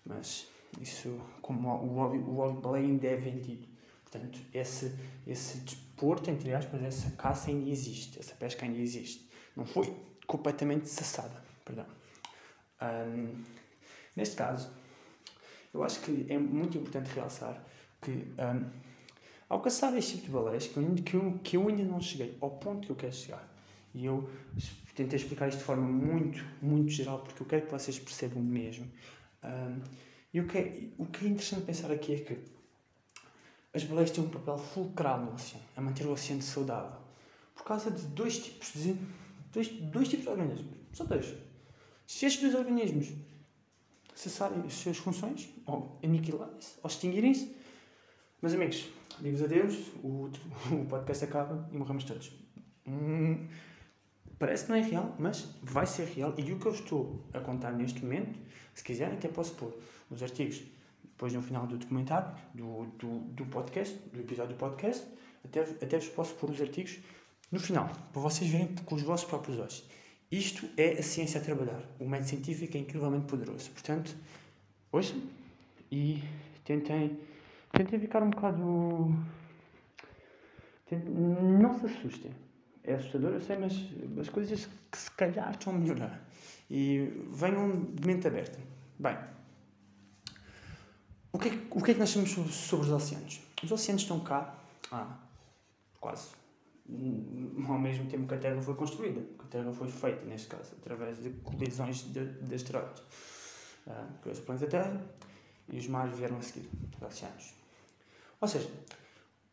Mas 0.03 0.47
isso, 0.81 1.21
como 1.41 1.69
o 1.69 1.97
óleo, 1.97 2.21
o 2.27 2.37
óleo 2.39 2.55
de 2.55 2.61
baleia 2.61 2.85
ainda 2.85 3.07
é 3.07 3.15
vendido. 3.15 3.67
Portanto, 4.03 4.39
esse, 4.51 4.95
esse 5.27 5.59
desporto, 5.59 6.31
entre 6.31 6.53
aspas, 6.53 6.81
essa 6.81 7.11
caça 7.11 7.51
ainda 7.51 7.69
existe, 7.69 8.19
essa 8.19 8.33
pesca 8.33 8.65
ainda 8.65 8.79
existe. 8.79 9.29
Não 9.55 9.65
foi 9.65 9.95
completamente 10.25 10.89
cessada. 10.89 11.43
Perdão. 11.63 11.85
Um, 12.81 13.43
neste 14.15 14.35
caso, 14.35 14.71
eu 15.73 15.83
acho 15.83 16.01
que 16.01 16.25
é 16.29 16.37
muito 16.37 16.77
importante 16.77 17.09
realçar 17.13 17.63
que, 18.01 18.11
um, 18.11 18.69
ao 19.49 19.65
este 19.65 20.15
tipo 20.15 20.25
de 20.27 20.31
baleias, 20.31 20.67
que 20.67 20.77
eu, 20.77 20.95
que, 20.95 21.13
eu, 21.15 21.39
que 21.43 21.57
eu 21.57 21.67
ainda 21.67 21.83
não 21.83 21.99
cheguei 21.99 22.37
ao 22.41 22.51
ponto 22.51 22.85
que 22.85 22.91
eu 22.91 22.95
quero 22.95 23.13
chegar, 23.13 23.53
e 23.93 24.05
eu 24.05 24.29
tentei 24.95 25.17
explicar 25.17 25.47
isto 25.47 25.59
de 25.59 25.63
forma 25.63 25.87
muito, 25.87 26.43
muito 26.61 26.89
geral, 26.89 27.19
porque 27.19 27.41
eu 27.41 27.47
quero 27.47 27.65
que 27.65 27.71
vocês 27.71 27.99
percebam 27.99 28.41
mesmo. 28.41 28.89
Um, 29.43 29.81
e 30.33 30.39
o 30.39 30.47
que, 30.47 30.57
é, 30.57 30.89
o 30.97 31.05
que 31.05 31.25
é 31.25 31.29
interessante 31.29 31.65
pensar 31.65 31.91
aqui 31.91 32.13
é 32.13 32.19
que 32.19 32.39
as 33.73 33.83
baleias 33.83 34.11
têm 34.11 34.23
um 34.23 34.29
papel 34.29 34.57
fulcral 34.57 35.19
no 35.19 35.33
oceano, 35.33 35.65
a 35.75 35.81
manter 35.81 36.05
o 36.05 36.11
oceano 36.11 36.41
saudável, 36.41 36.99
por 37.55 37.63
causa 37.63 37.91
de 37.91 38.05
dois 38.07 38.39
tipos 38.39 38.73
de, 38.73 38.95
dois, 39.51 39.67
dois 39.67 40.07
tipos 40.07 40.25
de 40.25 40.31
organismos. 40.31 40.77
São 40.91 41.05
dois. 41.05 41.33
Se 42.05 42.25
estes 42.25 42.41
dois 42.41 42.55
organismos 42.55 43.13
cessarem 44.15 44.63
as 44.65 44.73
suas 44.73 44.97
funções, 44.97 45.49
ou 45.65 45.99
aniquilarem-se, 46.03 46.77
ou 46.81 46.89
extinguirem-se, 46.89 47.55
meus 48.41 48.53
amigos, 48.53 48.89
digo-vos 49.19 49.43
adeus, 49.43 49.87
o, 50.03 50.29
o 50.71 50.85
podcast 50.85 51.25
acaba 51.25 51.69
e 51.71 51.77
morremos 51.77 52.03
todos. 52.03 52.31
Hum, 52.85 53.47
Parece 54.43 54.65
que 54.65 54.71
não 54.71 54.77
é 54.77 54.81
real, 54.81 55.15
mas 55.17 55.47
vai 55.61 55.85
ser 55.85 56.05
real. 56.05 56.33
E 56.37 56.51
o 56.51 56.59
que 56.59 56.65
eu 56.65 56.73
estou 56.73 57.23
a 57.33 57.39
contar 57.39 57.71
neste 57.71 58.03
momento, 58.03 58.37
se 58.73 58.83
quiserem, 58.83 59.13
até 59.13 59.29
posso 59.29 59.53
pôr 59.53 59.73
os 60.11 60.21
artigos 60.21 60.61
depois 61.01 61.31
no 61.31 61.41
final 61.41 61.65
do 61.65 61.77
documentário, 61.77 62.35
do, 62.53 62.85
do, 62.97 63.19
do 63.19 63.45
podcast, 63.45 63.97
do 64.09 64.19
episódio 64.19 64.55
do 64.55 64.59
podcast, 64.59 65.07
até, 65.45 65.61
até 65.61 65.97
vos 65.97 66.09
posso 66.09 66.33
pôr 66.35 66.49
os 66.49 66.59
artigos 66.59 66.99
no 67.49 67.59
final, 67.59 67.89
para 68.11 68.21
vocês 68.21 68.51
verem 68.51 68.75
com 68.83 68.95
os 68.95 69.01
vossos 69.01 69.25
próprios 69.27 69.57
olhos. 69.57 69.87
Isto 70.33 70.67
é 70.75 70.93
a 70.93 71.03
ciência 71.03 71.39
a 71.39 71.43
trabalhar. 71.43 71.83
O 71.99 72.07
método 72.07 72.29
científico 72.29 72.75
é 72.75 72.79
incrivelmente 72.79 73.25
poderoso. 73.27 73.69
Portanto, 73.69 74.15
hoje 74.91 75.13
e 75.91 76.23
tentem, 76.65 77.19
tentem 77.71 77.99
ficar 77.99 78.23
um 78.23 78.31
bocado. 78.31 79.15
Tentem, 80.87 81.13
não 81.13 81.77
se 81.77 81.85
assustem 81.85 82.31
é 82.83 82.95
assustador, 82.95 83.31
eu 83.31 83.41
sei, 83.41 83.57
mas 83.57 83.73
as 84.19 84.29
coisas 84.29 84.67
que 84.91 84.97
se 84.97 85.09
calhar 85.11 85.51
estão 85.51 85.73
a 85.73 85.77
melhorar. 85.77 86.21
E 86.69 87.13
venham 87.31 87.85
de 87.85 88.05
mente 88.05 88.27
aberta. 88.27 88.59
Bem, 88.99 89.17
o 91.31 91.39
que, 91.39 91.49
é, 91.49 91.51
o 91.71 91.81
que 91.81 91.91
é 91.91 91.93
que 91.93 91.99
nós 91.99 92.09
sabemos 92.09 92.31
sobre, 92.31 92.51
sobre 92.51 92.85
os 92.87 92.91
oceanos? 92.91 93.41
Os 93.63 93.71
oceanos 93.71 94.01
estão 94.01 94.19
cá 94.19 94.55
há 94.91 95.17
quase 95.99 96.42
ao 96.89 97.79
mesmo 97.79 98.09
tempo 98.09 98.27
que 98.27 98.33
a 98.35 98.37
Terra 98.37 98.61
foi 98.61 98.75
construída, 98.75 99.21
que 99.21 99.45
a 99.45 99.47
Terra 99.47 99.71
foi 99.71 99.87
feita, 99.87 100.25
neste 100.25 100.47
caso, 100.47 100.75
através 100.81 101.21
de 101.21 101.29
colisões 101.43 102.03
de, 102.11 102.25
de 102.25 102.55
asteroides. 102.55 103.01
Uh, 103.87 104.19
Criou-se 104.21 104.41
o 104.41 104.45
planeta 104.45 104.67
Terra 104.67 105.05
e 105.69 105.77
os 105.77 105.87
mares 105.87 106.17
vieram 106.17 106.37
a 106.37 106.41
seguir, 106.41 106.69
os 106.95 107.01
oceanos. 107.01 107.53
Ou 108.39 108.47
seja, 108.47 108.69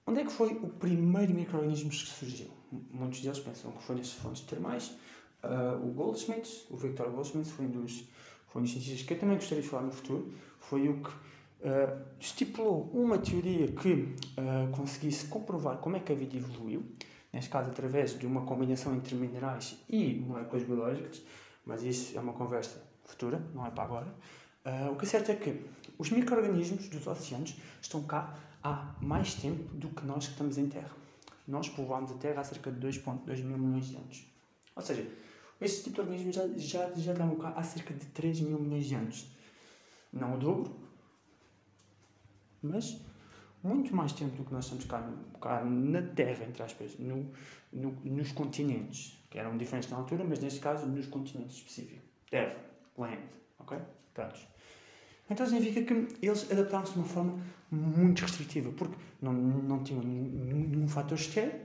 onde 0.07 0.21
é 0.21 0.25
que 0.25 0.33
foi 0.33 0.53
o 0.55 0.69
primeiro 0.69 1.33
microorganismo 1.35 1.91
que 1.91 1.97
surgiu? 1.97 2.61
muitos 2.71 3.21
deles 3.21 3.39
pensam 3.39 3.73
que 3.73 3.83
foi 3.83 3.97
nas 3.97 4.13
fontes 4.13 4.43
termais. 4.43 4.97
Uh, 5.43 5.87
o 5.87 5.93
Goldsmith, 5.93 6.67
o 6.71 6.77
Victor 6.77 7.11
Goldsmith, 7.11 7.47
foi 7.47 7.67
um, 7.67 7.71
dos, 7.71 8.05
foi 8.49 8.61
um 8.61 8.65
dos 8.65 8.73
cientistas 8.73 9.03
que 9.03 9.15
eu 9.15 9.19
também 9.19 9.37
gostaria 9.37 9.63
de 9.63 9.69
falar 9.69 9.85
no 9.85 9.93
futuro. 9.93 10.33
Foi 10.59 10.89
o 10.89 11.03
que 11.03 11.09
uh, 11.09 12.05
estipulou 12.19 12.91
uma 12.93 13.19
teoria 13.19 13.69
que 13.69 13.93
uh, 13.93 14.71
conseguisse 14.73 15.27
comprovar 15.27 15.79
como 15.79 15.97
é 15.97 16.01
que 16.01 16.13
a 16.13 16.15
vida 16.15 16.37
evoluiu, 16.37 16.85
neste 17.33 17.51
caso 17.51 17.71
através 17.71 18.19
de 18.19 18.27
uma 18.27 18.43
combinação 18.43 18.95
entre 18.95 19.15
minerais 19.15 19.77
e 19.89 20.15
moléculas 20.15 20.65
biológicas, 20.65 21.23
mas 21.65 21.83
isso 21.83 22.17
é 22.17 22.21
uma 22.21 22.33
conversa 22.33 22.83
futura, 23.05 23.41
não 23.55 23.67
é 23.67 23.71
para 23.71 23.85
agora. 23.85 24.15
o 24.91 24.97
que 24.97 25.05
é 25.05 25.09
certo 25.09 25.31
é 25.31 25.35
que 25.35 25.65
os 25.99 26.11
micro-organismos 26.11 26.89
dos 26.89 27.07
oceanos 27.07 27.57
estão 27.81 28.03
cá 28.03 28.35
há 28.63 28.95
mais 29.01 29.35
tempo 29.35 29.75
do 29.75 29.89
que 29.89 30.05
nós 30.05 30.27
que 30.27 30.33
estamos 30.33 30.59
em 30.59 30.69
Terra 30.69 31.01
nós 31.51 31.69
povoámos 31.69 32.13
a 32.13 32.15
Terra 32.15 32.41
há 32.41 32.45
cerca 32.45 32.71
de 32.71 32.87
2,2 32.87 33.43
mil 33.43 33.59
milhões 33.59 33.87
de 33.87 33.97
anos. 33.97 34.25
Ou 34.77 34.83
seja, 34.83 35.07
este 35.61 35.85
tipo 35.85 35.97
de 35.97 36.01
organismos 36.03 36.35
já, 36.35 36.47
já, 36.57 36.93
já 36.95 37.13
estão 37.13 37.35
cá 37.37 37.51
há 37.51 37.63
cerca 37.63 37.93
de 37.93 38.07
3 38.07 38.41
mil 38.43 38.59
milhões 38.59 38.87
de 38.87 38.95
anos. 38.95 39.27
Não 40.13 40.37
o 40.37 40.39
dobro, 40.39 40.77
mas 42.63 43.01
muito 43.63 43.95
mais 43.95 44.13
tempo 44.13 44.37
do 44.37 44.45
que 44.45 44.53
nós 44.53 44.65
estamos 44.65 44.85
cá, 44.85 45.07
cá 45.41 45.65
na 45.65 46.03
Terra, 46.03 46.45
entre 46.47 46.63
aspas, 46.63 46.99
no, 46.99 47.31
no, 47.73 47.91
nos 48.05 48.33
continentes, 48.33 49.23
que 49.29 49.39
eram 49.39 49.57
diferentes 49.57 49.91
na 49.91 49.97
altura, 49.97 50.25
mas 50.25 50.41
neste 50.41 50.61
caso 50.61 50.87
nos 50.87 51.07
continentes 51.07 51.57
específicos. 51.57 52.03
Terra, 52.31 52.57
land, 52.97 53.23
ok? 53.59 53.79
Prontos. 54.15 54.47
Então 55.29 55.47
significa 55.47 55.83
que 55.83 56.27
eles 56.27 56.51
adaptaram-se 56.51 56.93
de 56.93 56.99
uma 56.99 57.09
forma 57.09 57.41
muito 57.71 58.21
restritiva, 58.21 58.73
porque 58.73 58.97
não, 59.23 59.33
não 59.33 59.83
tinham 59.85 60.03
nenhum 60.03 60.89
fator 60.89 61.17
externo, 61.17 61.61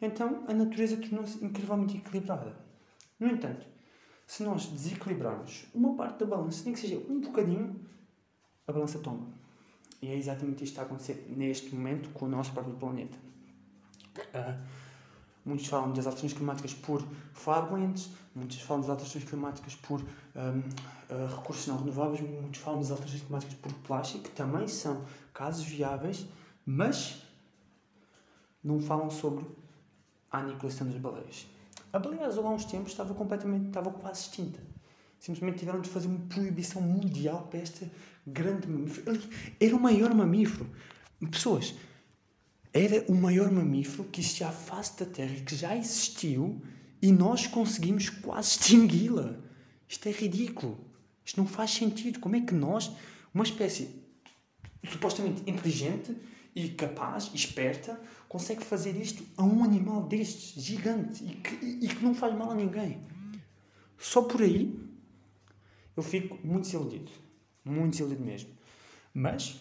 então 0.00 0.44
a 0.48 0.54
natureza 0.54 0.96
tornou-se 0.96 1.44
incrivelmente 1.44 1.98
equilibrada. 1.98 2.56
No 3.20 3.28
entanto, 3.28 3.66
se 4.26 4.42
nós 4.42 4.66
desequilibrarmos 4.66 5.66
uma 5.74 5.94
parte 5.94 6.20
da 6.20 6.26
balança, 6.26 6.64
nem 6.64 6.72
que 6.72 6.80
seja 6.80 6.96
um 6.96 7.20
bocadinho, 7.20 7.78
a 8.66 8.72
balança 8.72 8.98
tomba. 8.98 9.26
E 10.02 10.08
é 10.08 10.16
exatamente 10.16 10.64
isto 10.64 10.74
que 10.74 10.80
está 10.80 10.82
a 10.82 10.84
acontecer 10.84 11.26
neste 11.28 11.72
momento 11.72 12.10
com 12.10 12.26
o 12.26 12.28
nosso 12.28 12.52
próprio 12.52 12.74
planeta. 12.74 13.16
Uh, 14.18 14.60
muitos 15.44 15.68
falam 15.68 15.92
das 15.92 16.06
alterações 16.06 16.32
climáticas 16.32 16.74
por 16.74 17.06
farmlands, 17.32 18.10
muitos 18.34 18.60
falam 18.60 18.80
das 18.80 18.90
alterações 18.90 19.24
climáticas 19.24 19.76
por 19.76 20.00
um, 20.00 20.04
uh, 20.04 20.64
ah, 21.08 21.36
recursos 21.36 21.68
não 21.68 21.76
renováveis, 21.78 22.20
muitos 22.20 22.60
falam 22.60 22.80
das 22.80 22.90
alterações 22.90 23.22
climáticas 23.22 23.54
por 23.56 23.72
plástico, 23.74 24.24
que 24.24 24.30
também 24.30 24.66
são 24.66 25.04
casos 25.32 25.64
viáveis, 25.64 26.26
mas 26.66 27.22
não 28.62 28.80
falam 28.80 29.08
sobre 29.08 29.46
a 30.32 30.38
aniquilação 30.38 30.88
das 30.88 30.96
baleias. 30.96 31.46
A 31.92 31.98
baleia 31.98 32.26
azul 32.26 32.46
há 32.46 32.50
uns 32.50 32.64
tempos 32.64 32.90
estava 32.90 33.14
completamente, 33.14 33.68
estava 33.68 33.90
quase 33.90 34.22
extinta. 34.22 34.60
Simplesmente 35.18 35.58
tiveram 35.58 35.80
de 35.80 35.88
fazer 35.88 36.08
uma 36.08 36.18
proibição 36.26 36.82
mundial 36.82 37.46
para 37.48 37.60
este 37.60 37.88
grande 38.26 38.68
mamífero. 38.68 39.20
Era 39.60 39.76
o 39.76 39.80
maior 39.80 40.14
mamífero. 40.14 40.68
Pessoas, 41.30 41.74
era 42.72 43.04
o 43.08 43.14
maior 43.14 43.50
mamífero 43.50 44.04
que 44.04 44.20
existia 44.20 44.48
à 44.48 44.52
face 44.52 44.98
da 44.98 45.06
Terra, 45.06 45.34
que 45.44 45.54
já 45.54 45.76
existiu 45.76 46.60
e 47.00 47.12
nós 47.12 47.46
conseguimos 47.46 48.08
quase 48.08 48.50
extingui-la. 48.50 49.36
Isto 49.88 50.08
é 50.08 50.12
ridículo. 50.12 50.78
Isto 51.24 51.38
não 51.38 51.46
faz 51.46 51.70
sentido. 51.72 52.18
Como 52.18 52.36
é 52.36 52.40
que 52.40 52.54
nós, 52.54 52.90
uma 53.34 53.44
espécie 53.44 54.02
supostamente 54.88 55.42
inteligente 55.48 56.16
e 56.54 56.68
capaz, 56.70 57.30
esperta, 57.34 58.00
consegue 58.28 58.64
fazer 58.64 58.96
isto 58.96 59.24
a 59.36 59.44
um 59.44 59.62
animal 59.62 60.02
destes, 60.04 60.62
gigante, 60.62 61.24
e 61.24 61.34
que, 61.34 61.54
e 61.64 61.88
que 61.88 62.02
não 62.02 62.14
faz 62.14 62.34
mal 62.34 62.50
a 62.50 62.54
ninguém? 62.54 63.00
Só 63.98 64.22
por 64.22 64.42
aí 64.42 64.78
eu 65.96 66.02
fico 66.02 66.38
muito 66.44 66.64
desiludido. 66.64 67.10
Muito 67.64 67.92
desiludido 67.92 68.24
mesmo. 68.24 68.50
Mas 69.14 69.60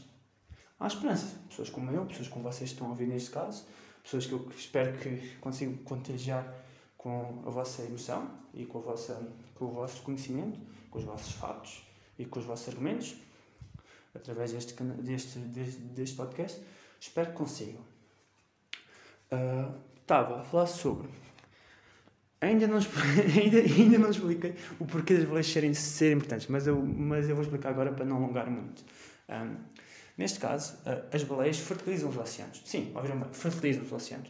há 0.79 0.88
esperança. 0.88 1.38
Pessoas 1.50 1.70
como 1.70 1.91
eu, 1.91 2.05
pessoas 2.05 2.27
como 2.27 2.43
vocês 2.43 2.72
estão 2.72 2.88
a 2.88 2.89
ouvir 2.91 3.08
neste 3.08 3.29
caso, 3.29 3.65
pessoas 4.03 4.25
que 4.25 4.34
eu 4.34 4.50
espero 4.58 4.98
que 4.98 5.36
consigam 5.38 5.75
contagiar 5.77 6.53
com 6.98 7.43
a 7.46 7.50
vossa 7.50 7.84
emoção 7.84 8.29
e 8.53 8.65
com, 8.65 8.79
a 8.79 8.81
vossa, 8.81 9.31
com 9.55 9.65
o 9.65 9.72
vosso 9.72 10.01
conhecimento, 10.03 10.60
com 10.89 11.00
os 11.00 11.05
vossos 11.05 11.34
fatos 11.34 11.84
e 12.17 12.25
com 12.25 12.39
os 12.39 12.46
vossos 12.46 12.70
argumentos, 12.70 13.15
através 14.13 14.51
deste, 14.51 14.74
deste, 14.84 15.39
deste, 15.39 15.79
deste 15.79 16.15
podcast. 16.15 16.62
Espero 17.00 17.31
que 17.31 17.38
consigam. 17.38 17.81
Uh, 19.31 19.74
estava 20.00 20.41
a 20.41 20.43
falar 20.43 20.67
sobre. 20.67 21.10
Ainda 22.42 22.68
não, 22.68 22.80
ainda, 23.40 23.60
ainda 23.60 23.98
não 24.00 24.10
expliquei 24.10 24.56
o 24.80 24.86
porquê 24.86 25.14
das 25.14 25.26
baleias 25.26 25.46
serem, 25.46 25.76
serem 25.76 26.18
importantes, 26.18 26.48
mas 26.48 26.66
eu, 26.66 26.82
mas 26.82 27.30
eu 27.30 27.36
vou 27.36 27.44
explicar 27.44 27.70
agora 27.70 27.92
para 27.92 28.04
não 28.04 28.18
alongar 28.18 28.50
muito. 28.50 28.84
Um, 29.30 29.58
neste 30.18 30.40
caso, 30.40 30.74
uh, 30.78 31.16
as 31.16 31.24
baleias 31.24 31.60
fertilizam 31.60 32.10
os 32.10 32.18
oceanos. 32.18 32.64
Sim, 32.66 32.92
ouviram 32.96 33.20
bem, 33.20 33.30
fertilizam 33.32 33.84
os 33.84 33.92
oceanos. 33.92 34.28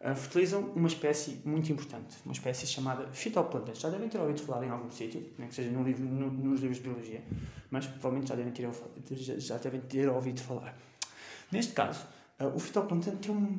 Uh, 0.00 0.14
fertilizam 0.14 0.60
uma 0.76 0.86
espécie 0.86 1.40
muito 1.44 1.72
importante, 1.72 2.16
uma 2.24 2.32
espécie 2.32 2.64
chamada 2.64 3.08
fitoplâncton. 3.08 3.74
Já 3.74 3.90
devem 3.90 4.08
ter 4.08 4.18
ouvido 4.18 4.40
falar 4.40 4.64
em 4.64 4.70
algum 4.70 4.88
sítio, 4.88 5.28
nem 5.36 5.48
que 5.48 5.54
seja 5.56 5.68
livro, 5.68 6.04
no, 6.04 6.30
nos 6.30 6.60
livros 6.60 6.78
de 6.78 6.84
biologia, 6.84 7.24
mas 7.72 7.86
provavelmente 7.86 8.28
já 8.28 8.36
devem 8.36 8.52
ter, 8.52 8.70
já, 9.16 9.58
devem 9.58 9.80
ter 9.80 10.08
ouvido 10.08 10.40
falar. 10.40 10.78
Neste 11.50 11.72
caso, 11.72 12.06
uh, 12.38 12.54
o 12.54 12.58
fitoplâncton 12.60 13.16
tem, 13.16 13.34
um, 13.34 13.58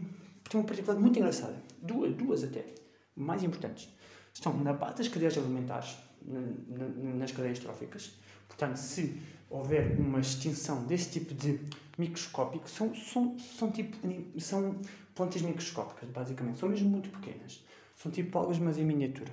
tem 0.50 0.62
uma 0.62 0.64
particularidade 0.64 1.00
muito 1.02 1.20
engraçada, 1.20 1.62
duas, 1.82 2.16
duas 2.16 2.46
até, 2.46 2.64
mais 3.22 3.44
importantes. 3.44 3.90
Estão 4.34 4.56
na 4.58 4.74
base 4.74 4.98
das 4.98 5.08
cadeias 5.08 5.38
alimentares, 5.38 5.98
na, 6.22 6.40
na, 6.40 7.14
nas 7.16 7.32
cadeias 7.32 7.60
tróficas. 7.60 8.12
Portanto, 8.48 8.78
se 8.78 9.22
houver 9.50 10.00
uma 10.00 10.20
extinção 10.20 10.86
desse 10.86 11.12
tipo 11.20 11.34
de 11.34 11.60
microscópico, 11.98 12.70
são, 12.70 12.96
são, 12.96 13.38
são, 13.40 13.72
tipo, 13.72 13.98
são 14.40 14.80
plantas 15.14 15.42
microscópicas, 15.42 16.10
basicamente. 16.10 16.60
São 16.60 16.70
mesmo 16.70 16.90
muito 16.90 17.10
pequenas. 17.10 17.64
São 17.96 18.12
tipo 18.12 18.38
algas, 18.38 18.58
mas 18.60 18.78
em 18.78 18.86
miniatura. 18.86 19.32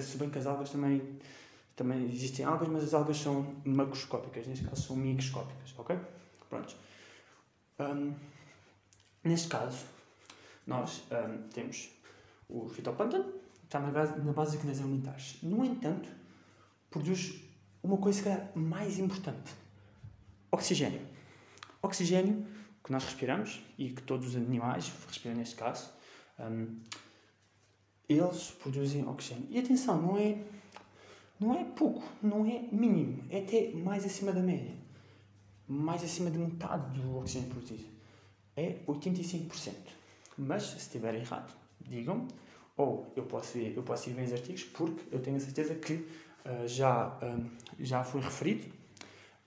Se 0.00 0.16
bem 0.16 0.30
que 0.30 0.38
as 0.38 0.46
algas 0.46 0.70
também, 0.70 1.18
também 1.76 2.10
existem 2.10 2.44
algas, 2.44 2.68
mas 2.68 2.84
as 2.84 2.94
algas 2.94 3.16
são 3.18 3.54
macroscópicas. 3.64 4.46
Neste 4.46 4.64
caso, 4.64 4.82
são 4.82 4.96
microscópicas, 4.96 5.74
ok? 5.78 5.96
Pronto. 6.48 6.76
Um, 7.78 8.14
neste 9.22 9.48
caso, 9.48 9.84
nós 10.66 11.02
um, 11.10 11.48
temos 11.48 11.90
o 12.50 12.68
fitoplâncton, 12.68 13.24
está 13.64 13.78
na 13.80 13.90
base, 13.90 14.18
na 14.20 14.32
base 14.32 14.52
das 14.52 14.60
cadeias 14.60 14.80
alimentares. 14.80 15.38
No 15.42 15.64
entanto, 15.64 16.08
produz 16.90 17.40
uma 17.82 17.96
coisa 17.96 18.22
que 18.22 18.58
mais 18.58 18.98
importante: 18.98 19.52
oxigênio. 20.50 21.00
Oxigênio 21.82 22.46
que 22.82 22.92
nós 22.92 23.04
respiramos 23.04 23.62
e 23.78 23.90
que 23.90 24.02
todos 24.02 24.28
os 24.28 24.36
animais 24.36 24.92
respiram 25.06 25.36
neste 25.36 25.54
caso, 25.54 25.90
um, 26.38 26.78
eles 28.08 28.50
produzem 28.52 29.06
oxigênio. 29.06 29.46
E 29.50 29.58
atenção, 29.58 30.00
não 30.00 30.18
é, 30.18 30.42
não 31.38 31.54
é 31.54 31.64
pouco, 31.64 32.02
não 32.22 32.44
é 32.44 32.62
mínimo, 32.72 33.24
é 33.30 33.40
até 33.40 33.70
mais 33.72 34.04
acima 34.04 34.32
da 34.32 34.40
média. 34.40 34.74
Mais 35.68 36.02
acima 36.02 36.30
de 36.30 36.38
metade 36.38 36.98
do 36.98 37.18
oxigênio 37.18 37.50
produzido. 37.50 37.84
É 38.56 38.78
85%. 38.86 39.72
Mas, 40.36 40.64
se 40.64 40.78
estiver 40.78 41.14
errado, 41.14 41.54
digam-me, 41.80 42.26
ou 42.80 43.12
eu 43.14 43.24
posso, 43.24 43.58
ir, 43.58 43.76
eu 43.76 43.82
posso 43.82 44.08
ir 44.08 44.14
ver 44.14 44.24
os 44.24 44.32
artigos, 44.32 44.64
porque 44.64 45.02
eu 45.12 45.20
tenho 45.20 45.36
a 45.36 45.40
certeza 45.40 45.74
que 45.74 45.94
uh, 45.94 46.66
já, 46.66 47.08
uh, 47.08 47.50
já 47.78 48.02
foi 48.02 48.20
referido 48.20 48.66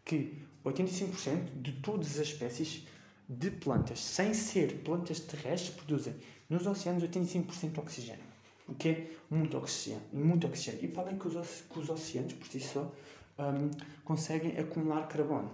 que 0.06 0.38
85% 0.64 1.62
de 1.62 1.72
todas 1.74 2.20
as 2.20 2.28
espécies 2.28 2.86
de 3.28 3.50
plantas, 3.50 4.00
sem 4.00 4.34
ser 4.34 4.84
plantas 4.84 5.20
terrestres, 5.20 5.74
produzem 5.76 6.14
nos 6.50 6.68
oceanos 6.68 7.04
85% 7.04 7.72
de 7.72 7.80
oxigênio. 7.80 8.34
O 8.68 8.76
que 8.76 8.90
é 8.90 9.12
muito 9.30 9.58
oxigênio. 9.58 10.04
Muito 10.14 10.48
oxigênio. 10.48 10.84
E 10.84 10.88
podem 10.88 11.18
que 11.18 11.28
os, 11.28 11.62
que 11.62 11.80
os 11.80 11.90
oceanos, 11.90 12.34
por 12.34 12.48
si 12.48 12.60
só, 12.60 12.92
um, 13.40 13.72
conseguem 14.06 14.58
acumular 14.58 15.08
carbono. 15.08 15.52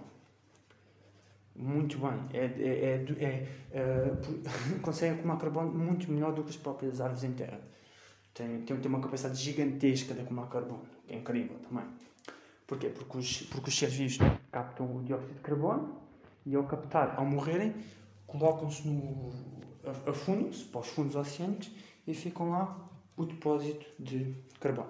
Muito 1.60 1.98
bem. 1.98 2.18
É, 2.32 2.46
é, 2.46 3.04
é, 3.20 3.46
é 3.74 4.10
uh, 4.10 4.80
conseguem 4.80 5.14
acumular 5.14 5.38
carbono 5.38 5.70
muito 5.70 6.10
melhor 6.10 6.32
do 6.32 6.42
que 6.42 6.48
as 6.48 6.56
próprias 6.56 7.02
árvores 7.02 7.22
em 7.22 7.32
terra. 7.32 7.60
Tem, 8.32 8.62
tem, 8.62 8.76
tem 8.78 8.86
uma 8.86 9.00
capacidade 9.00 9.38
gigantesca 9.38 10.14
de 10.14 10.22
acumular 10.22 10.48
carbono. 10.48 10.86
É 11.06 11.16
incrível 11.16 11.58
também. 11.58 11.84
Porquê? 12.66 12.88
Porque 12.88 13.18
os, 13.18 13.42
porque 13.42 13.68
os 13.68 13.78
seres 13.78 13.94
vivos 13.94 14.18
captam 14.50 14.96
o 14.96 15.02
dióxido 15.02 15.34
de 15.34 15.40
carbono 15.40 16.00
e 16.46 16.56
ao 16.56 16.64
captar, 16.64 17.18
ao 17.18 17.26
morrerem, 17.26 17.74
colocam-se 18.26 18.88
no. 18.88 19.30
afundam-se 20.06 20.64
para 20.64 20.80
os 20.80 20.88
fundos 20.88 21.14
oceânicos 21.14 21.70
e 22.06 22.14
ficam 22.14 22.50
lá 22.50 22.88
o 23.18 23.26
depósito 23.26 23.84
de 23.98 24.34
carbono. 24.58 24.88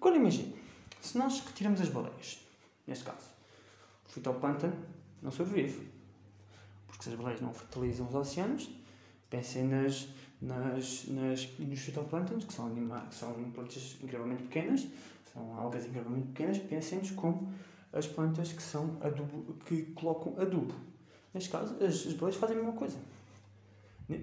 Agora 0.00 0.16
imagine, 0.16 0.56
se 1.02 1.18
nós 1.18 1.40
retiramos 1.40 1.82
as 1.82 1.90
baleias, 1.90 2.40
neste 2.86 3.04
caso, 3.04 3.35
o 4.16 4.18
fitoplâncton 4.18 4.72
não 5.22 5.30
sobrevive. 5.30 5.88
Porque 6.86 7.04
se 7.04 7.10
as 7.10 7.16
baleias 7.16 7.40
não 7.42 7.52
fertilizam 7.52 8.08
os 8.08 8.14
oceanos, 8.14 8.70
pensem 9.28 9.64
nas, 9.64 10.08
nas, 10.40 11.06
nas, 11.08 11.58
nos 11.58 11.80
fitoplânctons, 11.80 12.44
que 12.44 12.52
são, 12.52 12.66
animais, 12.66 13.08
que 13.08 13.14
são 13.14 13.50
plantas 13.50 13.98
incrivelmente 14.02 14.44
pequenas, 14.44 14.86
são 15.32 15.54
algas 15.58 15.84
incrivelmente 15.84 16.28
pequenas, 16.28 16.58
pensem-nos 16.58 17.10
como 17.10 17.52
as 17.92 18.06
plantas 18.06 18.52
que 18.52 18.62
são 18.62 18.96
adubo, 19.02 19.54
que 19.66 19.82
colocam 19.92 20.40
adubo. 20.40 20.74
Neste 21.34 21.50
caso, 21.50 21.74
as, 21.84 22.06
as 22.06 22.12
baleias 22.14 22.36
fazem 22.36 22.56
a 22.56 22.60
mesma 22.60 22.74
coisa. 22.74 22.96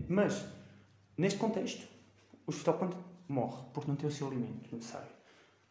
Mas, 0.08 0.44
neste 1.16 1.38
contexto, 1.38 1.88
o 2.48 2.52
fitoplâncton 2.52 2.98
morre 3.28 3.64
porque 3.74 3.90
não 3.90 3.96
tem 3.96 4.10
o 4.10 4.12
seu 4.12 4.26
alimento 4.28 4.76
necessário. 4.76 5.12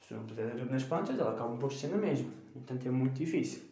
Se 0.07 0.15
não 0.15 0.25
puser 0.25 0.53
adubo 0.53 0.71
nas 0.71 0.85
plantas, 0.85 1.19
ela 1.19 1.33
acaba 1.33 1.57
por 1.57 1.73
ser 1.73 1.89
na 1.89 1.97
mesma. 1.97 2.31
Portanto, 2.53 2.87
é 2.87 2.91
muito 2.91 3.15
difícil. 3.15 3.72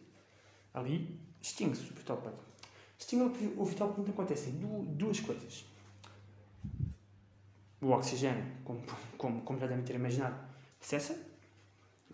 Ali, 0.73 1.19
extingue-se 1.41 1.83
o 1.83 1.93
fitoplâncton. 1.93 2.43
Extingue 2.97 3.53
o 3.57 3.65
fitoplâncton 3.65 4.11
acontecem 4.11 4.53
duas 4.53 5.19
coisas. 5.19 5.65
O 7.81 7.89
oxigênio, 7.89 8.45
como, 8.63 8.81
como, 9.17 9.41
como 9.41 9.59
já 9.59 9.67
devem 9.67 9.83
ter 9.83 9.95
imaginado, 9.95 10.35
cessa, 10.79 11.17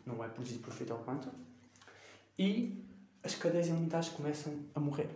não 0.06 0.24
é 0.24 0.30
produzido 0.30 0.62
por 0.62 0.74
fitoplâncton 0.74 1.32
e 2.40 2.86
as 3.24 3.36
cadeias 3.36 3.70
alimentares 3.70 4.10
começam 4.10 4.54
a 4.74 4.80
morrer. 4.80 5.10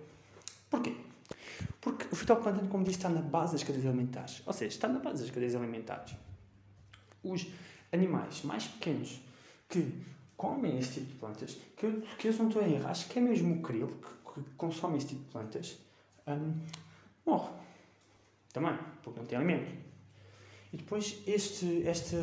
Porquê? 0.70 0.96
Porque 1.80 2.06
o 2.12 2.16
fitoplâncton, 2.16 2.68
como 2.68 2.84
disse, 2.84 2.98
está 2.98 3.10
na 3.10 3.22
base 3.22 3.54
das 3.54 3.64
cadeias 3.64 3.86
alimentares. 3.86 4.42
Ou 4.46 4.54
seja, 4.54 4.76
está 4.76 4.88
na 4.88 5.00
base 5.00 5.24
das 5.24 5.32
cadeias 5.32 5.56
alimentares. 5.56 6.16
Os 7.24 7.48
animais 7.92 8.44
mais 8.44 8.68
pequenos 8.68 9.22
que 9.70 9.94
comem 10.42 10.80
esse 10.80 10.94
tipo 10.94 11.06
de 11.06 11.14
plantas, 11.20 11.58
que 11.78 11.86
eu, 11.86 12.02
que 12.18 12.28
eu 12.28 12.34
não 12.34 12.48
estou 12.48 12.64
a 12.64 12.68
errar, 12.68 12.90
acho 12.90 13.08
que 13.08 13.20
é 13.20 13.22
mesmo 13.22 13.54
o 13.54 13.62
krill 13.62 13.88
que, 13.88 14.42
que 14.42 14.50
consome 14.58 14.98
esse 14.98 15.10
tipo 15.10 15.22
de 15.22 15.30
plantas, 15.30 15.78
um, 16.26 16.60
morre. 17.24 17.52
Também, 18.52 18.76
porque 19.04 19.20
não 19.20 19.28
tem 19.28 19.38
alimento. 19.38 19.72
E 20.74 20.78
depois 20.78 21.20
este, 21.28 21.88
esta, 21.88 22.18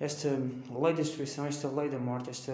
esta 0.00 0.28
lei 0.30 0.94
da 0.94 1.02
destruição, 1.02 1.44
esta 1.44 1.68
lei 1.68 1.90
da 1.90 1.98
morte, 1.98 2.30
esta 2.30 2.52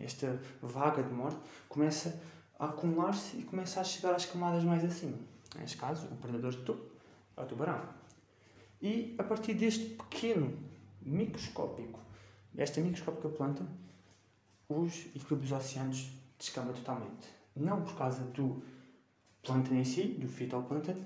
esta 0.00 0.40
vaga 0.62 1.02
de 1.02 1.12
morte, 1.12 1.38
começa 1.68 2.20
a 2.58 2.66
acumular-se 2.66 3.36
e 3.36 3.42
começa 3.42 3.80
a 3.80 3.84
chegar 3.84 4.14
às 4.14 4.26
camadas 4.26 4.64
mais 4.64 4.84
acima. 4.84 5.18
Neste 5.58 5.76
caso, 5.76 6.06
o 6.06 6.16
predador 6.16 6.52
de 6.52 6.58
topo 6.58 6.84
é 7.36 7.42
o 7.42 7.46
tubarão. 7.46 7.80
E 8.80 9.14
a 9.18 9.22
partir 9.22 9.54
deste 9.54 9.84
pequeno 9.86 10.56
microscópico, 11.02 12.00
desta 12.52 12.80
microscópica 12.80 13.28
planta, 13.28 13.64
os 14.80 15.06
equilíbrios 15.14 15.52
oceanos 15.52 16.10
descambam 16.38 16.74
totalmente. 16.74 17.28
Não 17.54 17.82
por 17.82 17.96
causa 17.96 18.22
do 18.24 18.62
plâncton 19.42 19.74
em 19.74 19.84
si, 19.84 20.08
do 20.08 20.28
fitoplâncton, 20.28 20.96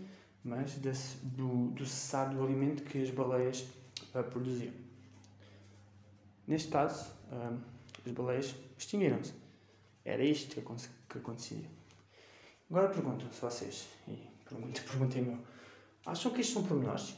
mas 0.43 0.75
desse, 0.77 1.17
do, 1.19 1.71
do 1.71 1.85
cessar 1.85 2.35
do 2.35 2.43
alimento 2.43 2.83
que 2.85 3.03
as 3.03 3.11
baleias 3.11 3.67
uh, 4.15 4.23
produziam. 4.31 4.73
Neste 6.47 6.71
caso, 6.71 7.11
um, 7.31 7.59
as 8.07 8.13
baleias 8.13 8.55
extinguiram-se. 8.79 9.35
Era 10.05 10.25
isto 10.25 10.55
que, 10.55 10.89
que 11.09 11.19
acontecia. 11.19 11.65
Agora 12.71 12.89
perguntam-se 12.89 13.41
vocês, 13.41 13.89
e 14.07 14.17
perguntem-me, 14.89 15.39
acham 16.07 16.33
que 16.33 16.41
isto 16.41 16.55
são 16.55 16.65
pormenores? 16.65 17.15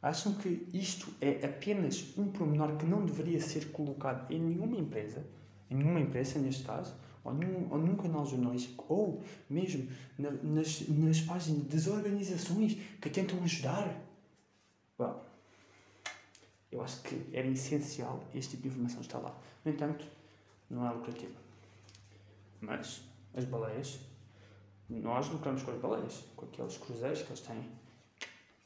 Acham 0.00 0.34
que 0.34 0.68
isto 0.72 1.12
é 1.20 1.44
apenas 1.44 2.16
um 2.16 2.30
pormenor 2.30 2.76
que 2.76 2.86
não 2.86 3.04
deveria 3.04 3.40
ser 3.40 3.72
colocado 3.72 4.30
em 4.32 4.38
nenhuma 4.38 4.76
empresa, 4.76 5.26
em 5.68 5.76
nenhuma 5.76 6.00
empresa 6.00 6.38
neste 6.38 6.64
caso, 6.64 6.94
ou 7.24 7.34
num, 7.34 7.68
ou 7.70 7.78
num 7.78 7.96
canal 7.96 8.24
jornalístico, 8.24 8.84
ou 8.88 9.22
mesmo 9.50 9.90
na, 10.16 10.30
nas, 10.30 10.88
nas 10.88 11.20
páginas 11.20 11.64
das 11.64 11.86
organizações 11.88 12.74
que 13.00 13.10
tentam 13.10 13.42
ajudar? 13.42 14.00
Well, 14.98 15.20
eu 16.70 16.82
acho 16.82 17.02
que 17.02 17.20
era 17.32 17.46
essencial 17.48 18.22
este 18.34 18.50
tipo 18.50 18.62
de 18.62 18.68
informação 18.68 19.00
estar 19.00 19.18
lá. 19.18 19.36
No 19.64 19.72
entanto, 19.72 20.06
não 20.70 20.86
é 20.86 20.92
lucrativo. 20.92 21.34
Mas 22.60 23.02
as 23.34 23.44
baleias, 23.44 23.98
nós 24.88 25.28
lucramos 25.28 25.62
com 25.62 25.70
as 25.72 25.80
baleias, 25.80 26.24
com 26.36 26.46
aqueles 26.46 26.76
cruzeiros 26.76 27.22
que 27.22 27.30
eles 27.30 27.40
têm, 27.40 27.68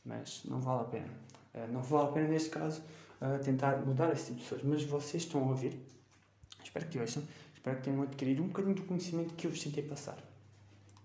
mas 0.04 0.42
não 0.44 0.60
vale 0.60 0.82
a 0.82 0.84
pena. 0.84 1.10
Eh, 1.54 1.66
não 1.68 1.82
vale 1.82 2.08
a 2.08 2.12
pena, 2.12 2.28
neste 2.28 2.50
caso, 2.50 2.82
eh, 3.20 3.38
tentar 3.38 3.76
mudar 3.84 4.12
esse 4.12 4.26
tipo 4.26 4.36
de 4.36 4.42
pessoas. 4.42 4.62
Mas 4.62 4.82
vocês 4.84 5.22
estão 5.22 5.42
a 5.44 5.48
ouvir, 5.48 5.78
espero 6.62 6.86
que 6.86 6.98
ouçam, 6.98 7.22
espero 7.54 7.76
que 7.76 7.82
tenham 7.84 8.02
adquirido 8.02 8.42
um 8.42 8.48
bocadinho 8.48 8.74
do 8.74 8.82
conhecimento 8.82 9.34
que 9.34 9.46
eu 9.46 9.50
vos 9.50 9.62
tentei 9.62 9.82
passar. 9.82 10.18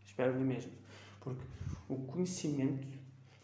Espero 0.05 0.33
mesmo. 0.39 0.71
Porque 1.19 1.43
o 1.89 1.95
conhecimento 1.95 2.97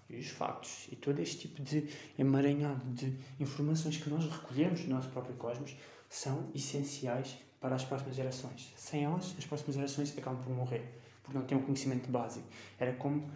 e 0.10 0.20
os 0.20 0.28
factos 0.28 0.88
e 0.92 0.96
todo 0.96 1.20
este 1.20 1.48
tipo 1.48 1.62
de 1.62 1.88
emaranhado 2.18 2.86
de 2.92 3.18
informações 3.40 3.98
que 3.98 4.10
nós 4.10 4.26
recolhemos 4.26 4.82
no 4.86 4.96
nosso 4.96 5.10
próprio 5.10 5.36
cosmos 5.36 5.76
são 6.10 6.50
essenciais 6.54 7.38
para 7.60 7.76
as 7.76 7.84
próximas 7.84 8.16
gerações. 8.16 8.74
Sem 8.76 9.06
elas, 9.06 9.34
as 9.38 9.46
próximas 9.46 9.76
gerações 9.76 10.16
acabam 10.18 10.42
por 10.44 10.54
morrer, 10.54 10.84
porque 11.24 11.38
não 11.38 11.46
têm 11.46 11.58
um 11.58 11.64
conhecimento 11.64 12.10
básico. 12.12 12.46
Era 12.78 12.94
como. 12.94 13.30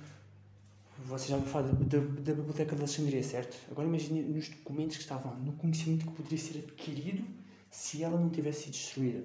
Vocês 1.05 1.29
já 1.29 1.37
me 1.37 1.45
falam 1.45 1.75
da, 1.75 1.99
da 1.99 2.33
Biblioteca 2.33 2.75
de 2.75 2.81
Alexandria, 2.81 3.21
certo? 3.21 3.55
Agora 3.69 3.87
imagine 3.87 4.23
nos 4.23 4.49
documentos 4.49 4.97
que 4.97 5.03
estavam 5.03 5.35
no 5.35 5.53
conhecimento 5.53 6.05
que 6.07 6.11
poderia 6.11 6.37
ser 6.39 6.59
adquirido 6.59 7.23
se 7.69 8.03
ela 8.03 8.19
não 8.19 8.29
tivesse 8.29 8.63
sido 8.63 8.71
destruída. 8.71 9.23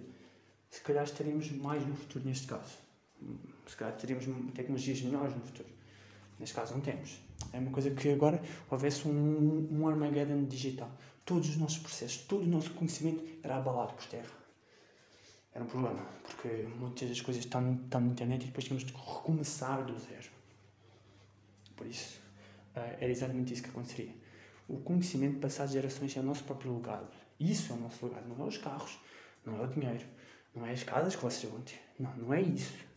Se 0.69 0.81
calhar 0.83 1.05
estaríamos 1.05 1.51
mais 1.51 1.87
no 1.87 1.95
futuro 1.95 2.25
neste 2.27 2.47
caso. 2.47 2.77
Se 3.67 3.77
calhar 3.77 3.97
teríamos 3.97 4.27
tecnologias 4.53 5.01
melhores 5.01 5.35
no 5.35 5.41
futuro. 5.41 5.69
Neste 6.39 6.55
caso 6.55 6.75
não 6.75 6.81
temos. 6.81 7.21
É 7.53 7.59
uma 7.59 7.71
coisa 7.71 7.91
que 7.91 8.11
agora 8.11 8.43
houvesse 8.71 9.09
um, 9.09 9.69
um 9.71 9.89
Armageddon 9.89 10.45
digital. 10.45 10.91
Todos 11.25 11.49
os 11.49 11.57
nossos 11.57 11.79
processos, 11.79 12.19
todo 12.27 12.43
o 12.43 12.49
nosso 12.49 12.71
conhecimento 12.75 13.25
era 13.43 13.57
abalado 13.57 13.95
por 13.95 14.05
terra. 14.07 14.31
Era 15.55 15.65
um 15.65 15.69
problema, 15.69 16.05
porque 16.23 16.67
muitas 16.79 17.09
das 17.09 17.21
coisas 17.21 17.45
estão, 17.45 17.75
estão 17.75 18.01
na 18.01 18.09
internet 18.09 18.43
e 18.43 18.47
depois 18.47 18.65
tínhamos 18.65 18.85
de 18.85 18.93
recomeçar 18.93 19.85
do 19.85 19.99
zero. 19.99 20.32
Por 21.83 21.90
isso, 21.90 22.21
eh, 22.77 22.99
era 23.01 23.11
exatamente 23.11 23.53
isso 23.53 23.62
que 23.64 23.71
aconteceria. 23.71 24.14
O 24.68 24.77
conhecimento 24.79 25.40
passado 25.40 25.66
de 25.66 25.73
gerações 25.75 26.16
é 26.16 26.21
o 26.21 26.23
nosso 26.23 26.45
próprio 26.45 26.77
legado. 26.77 27.12
Isso 27.40 27.73
é 27.73 27.75
o 27.75 27.79
nosso 27.81 28.07
legado, 28.07 28.29
não 28.29 28.45
é 28.45 28.49
os 28.49 28.57
carros, 28.57 29.01
não 29.45 29.61
é 29.61 29.64
o 29.64 29.66
dinheiro, 29.66 30.05
não 30.55 30.64
é 30.64 30.71
as 30.71 30.85
casas 30.85 31.16
que 31.16 31.23
vocês 31.23 31.51
vão 31.51 31.61
ter. 31.62 31.81
Não, 31.99 32.14
não 32.16 32.33
é 32.33 32.40
isso 32.40 32.92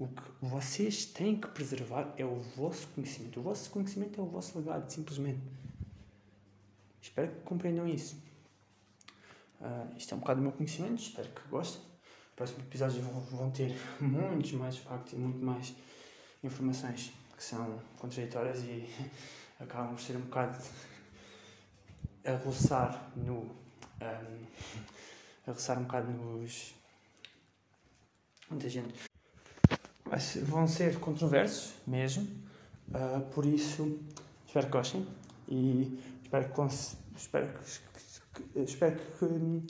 o 0.00 0.08
que 0.08 0.22
vocês 0.40 1.04
têm 1.04 1.38
que 1.38 1.46
preservar 1.48 2.14
é 2.16 2.24
o 2.24 2.34
vosso 2.56 2.88
conhecimento. 2.88 3.38
O 3.38 3.42
vosso 3.42 3.70
conhecimento 3.70 4.18
é 4.18 4.24
o 4.24 4.26
vosso 4.26 4.58
legado, 4.58 4.90
simplesmente. 4.90 5.42
Espero 7.02 7.30
que 7.30 7.40
compreendam 7.42 7.86
isso. 7.86 8.16
Uh, 9.60 9.94
isto 9.98 10.12
é 10.12 10.16
um 10.16 10.20
bocado 10.20 10.40
do 10.40 10.44
meu 10.44 10.52
conhecimento, 10.52 11.02
espero 11.02 11.28
que 11.28 11.46
gostem. 11.48 11.82
No 11.82 12.34
próximo 12.34 12.60
episódio 12.60 13.02
vão, 13.02 13.20
vão 13.20 13.50
ter 13.50 13.76
muitos 14.00 14.52
mais 14.52 14.78
factos 14.78 15.12
e 15.12 15.16
muito 15.16 15.44
mais 15.44 15.74
informações 16.42 17.12
que 17.40 17.46
são 17.46 17.80
contraditórias 17.96 18.58
e 18.64 18.86
acabam 19.58 19.94
por 19.94 20.00
ser 20.02 20.14
um 20.14 20.20
bocado 20.20 20.58
a 22.22 22.32
roçar 22.44 23.10
no. 23.16 23.32
Um, 24.02 24.46
a 25.46 25.52
roçar 25.52 25.78
um 25.78 25.84
bocado 25.84 26.12
nos. 26.12 26.74
Muita 28.50 28.68
gente 28.68 28.92
vão 30.42 30.66
ser 30.68 30.98
controversos 31.00 31.72
mesmo, 31.86 32.24
uh, 32.88 33.20
por 33.32 33.46
isso 33.46 33.98
espero 34.44 34.66
que 34.66 34.72
gostem 34.72 35.06
e 35.48 35.98
espero 36.22 36.52
que, 36.52 36.60
espero 37.16 37.58
que, 37.58 37.64
espero 38.60 38.96
que, 38.98 39.66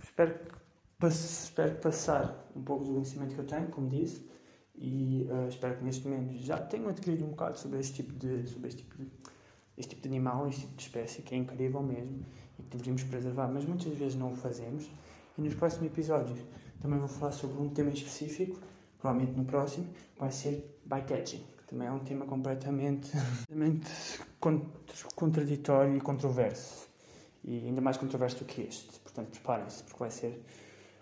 espero 0.00 0.38
que, 0.38 1.06
espero 1.06 1.74
passar 1.80 2.48
um 2.54 2.62
pouco 2.62 2.84
do 2.84 2.92
conhecimento 2.94 3.34
que 3.34 3.40
eu 3.40 3.46
tenho, 3.46 3.68
como 3.68 3.90
disse, 3.90 4.26
e 4.80 5.26
uh, 5.30 5.48
espero 5.48 5.76
que 5.76 5.84
neste 5.84 6.06
momento 6.06 6.34
já 6.38 6.58
tenham 6.58 6.88
adquirido 6.88 7.24
um 7.24 7.30
bocado 7.30 7.58
sobre 7.58 7.80
este 7.80 8.02
tipo 8.02 8.12
de, 8.14 8.46
sobre 8.48 8.68
este 8.68 8.82
tipo 8.82 8.96
de, 8.96 9.10
este 9.76 9.90
tipo 9.90 10.02
de 10.02 10.08
animal, 10.08 10.48
este 10.48 10.62
tipo 10.62 10.76
de 10.76 10.82
espécie, 10.82 11.22
que 11.22 11.34
é 11.34 11.38
incrível 11.38 11.82
mesmo 11.82 12.24
e 12.58 12.62
que 12.62 12.70
deveríamos 12.70 13.02
preservar, 13.04 13.48
mas 13.48 13.64
muitas 13.64 13.92
vezes 13.94 14.14
não 14.14 14.32
o 14.32 14.36
fazemos. 14.36 14.88
E 15.36 15.42
nos 15.42 15.54
próximos 15.54 15.86
episódios 15.86 16.38
também 16.80 16.98
vou 16.98 17.08
falar 17.08 17.32
sobre 17.32 17.60
um 17.60 17.68
tema 17.68 17.90
específico 17.90 18.58
provavelmente 18.98 19.36
no 19.36 19.44
próximo, 19.44 19.86
vai 20.18 20.30
ser 20.30 20.78
bycatching, 20.84 21.44
que 21.56 21.64
também 21.68 21.88
é 21.88 21.90
um 21.90 22.00
tema 22.00 22.26
completamente, 22.26 23.10
completamente 24.40 25.14
contraditório 25.14 25.96
e 25.96 26.00
controverso. 26.00 26.88
E 27.44 27.66
ainda 27.66 27.80
mais 27.80 27.96
controverso 27.96 28.38
do 28.38 28.44
que 28.44 28.62
este. 28.62 28.98
Portanto, 29.00 29.30
preparem-se, 29.30 29.82
porque 29.84 29.98
vai 29.98 30.10
ser 30.10 30.44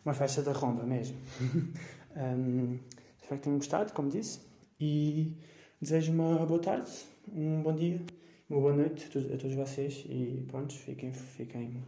uma 0.05 0.15
festa 0.15 0.43
da 0.43 0.53
romba 0.53 0.85
mesmo. 0.85 1.17
um, 2.15 2.79
espero 3.27 3.41
que 3.41 3.45
tenham 3.45 3.59
gostado, 3.59 3.93
como 3.93 4.09
disse, 4.09 4.41
e 4.79 5.37
desejo 5.81 6.12
uma 6.12 6.47
boa 6.47 6.61
tarde, 6.61 6.91
um 7.33 7.61
bom 7.61 7.75
dia, 7.75 8.01
uma 8.49 8.61
boa 8.61 8.73
noite 8.73 9.07
a 9.07 9.37
todos 9.37 9.55
vocês 9.55 10.05
e 10.09 10.45
pronto, 10.47 10.73
fiquem, 10.73 11.12
fiquem, 11.12 11.83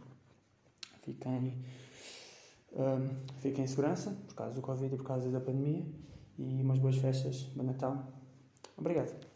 fiquem 1.01 1.63
um, 2.73 3.07
fiquem 3.39 3.63
em 3.63 3.67
segurança, 3.67 4.11
por 4.27 4.35
causa 4.35 4.53
do 4.53 4.61
Covid 4.61 4.93
e 4.93 4.97
por 4.97 5.05
causa 5.05 5.31
da 5.31 5.39
pandemia. 5.39 5.85
E 6.37 6.61
umas 6.61 6.79
boas 6.79 6.97
festas, 6.97 7.43
bom 7.55 7.63
Natal. 7.63 8.05
Obrigado. 8.77 9.28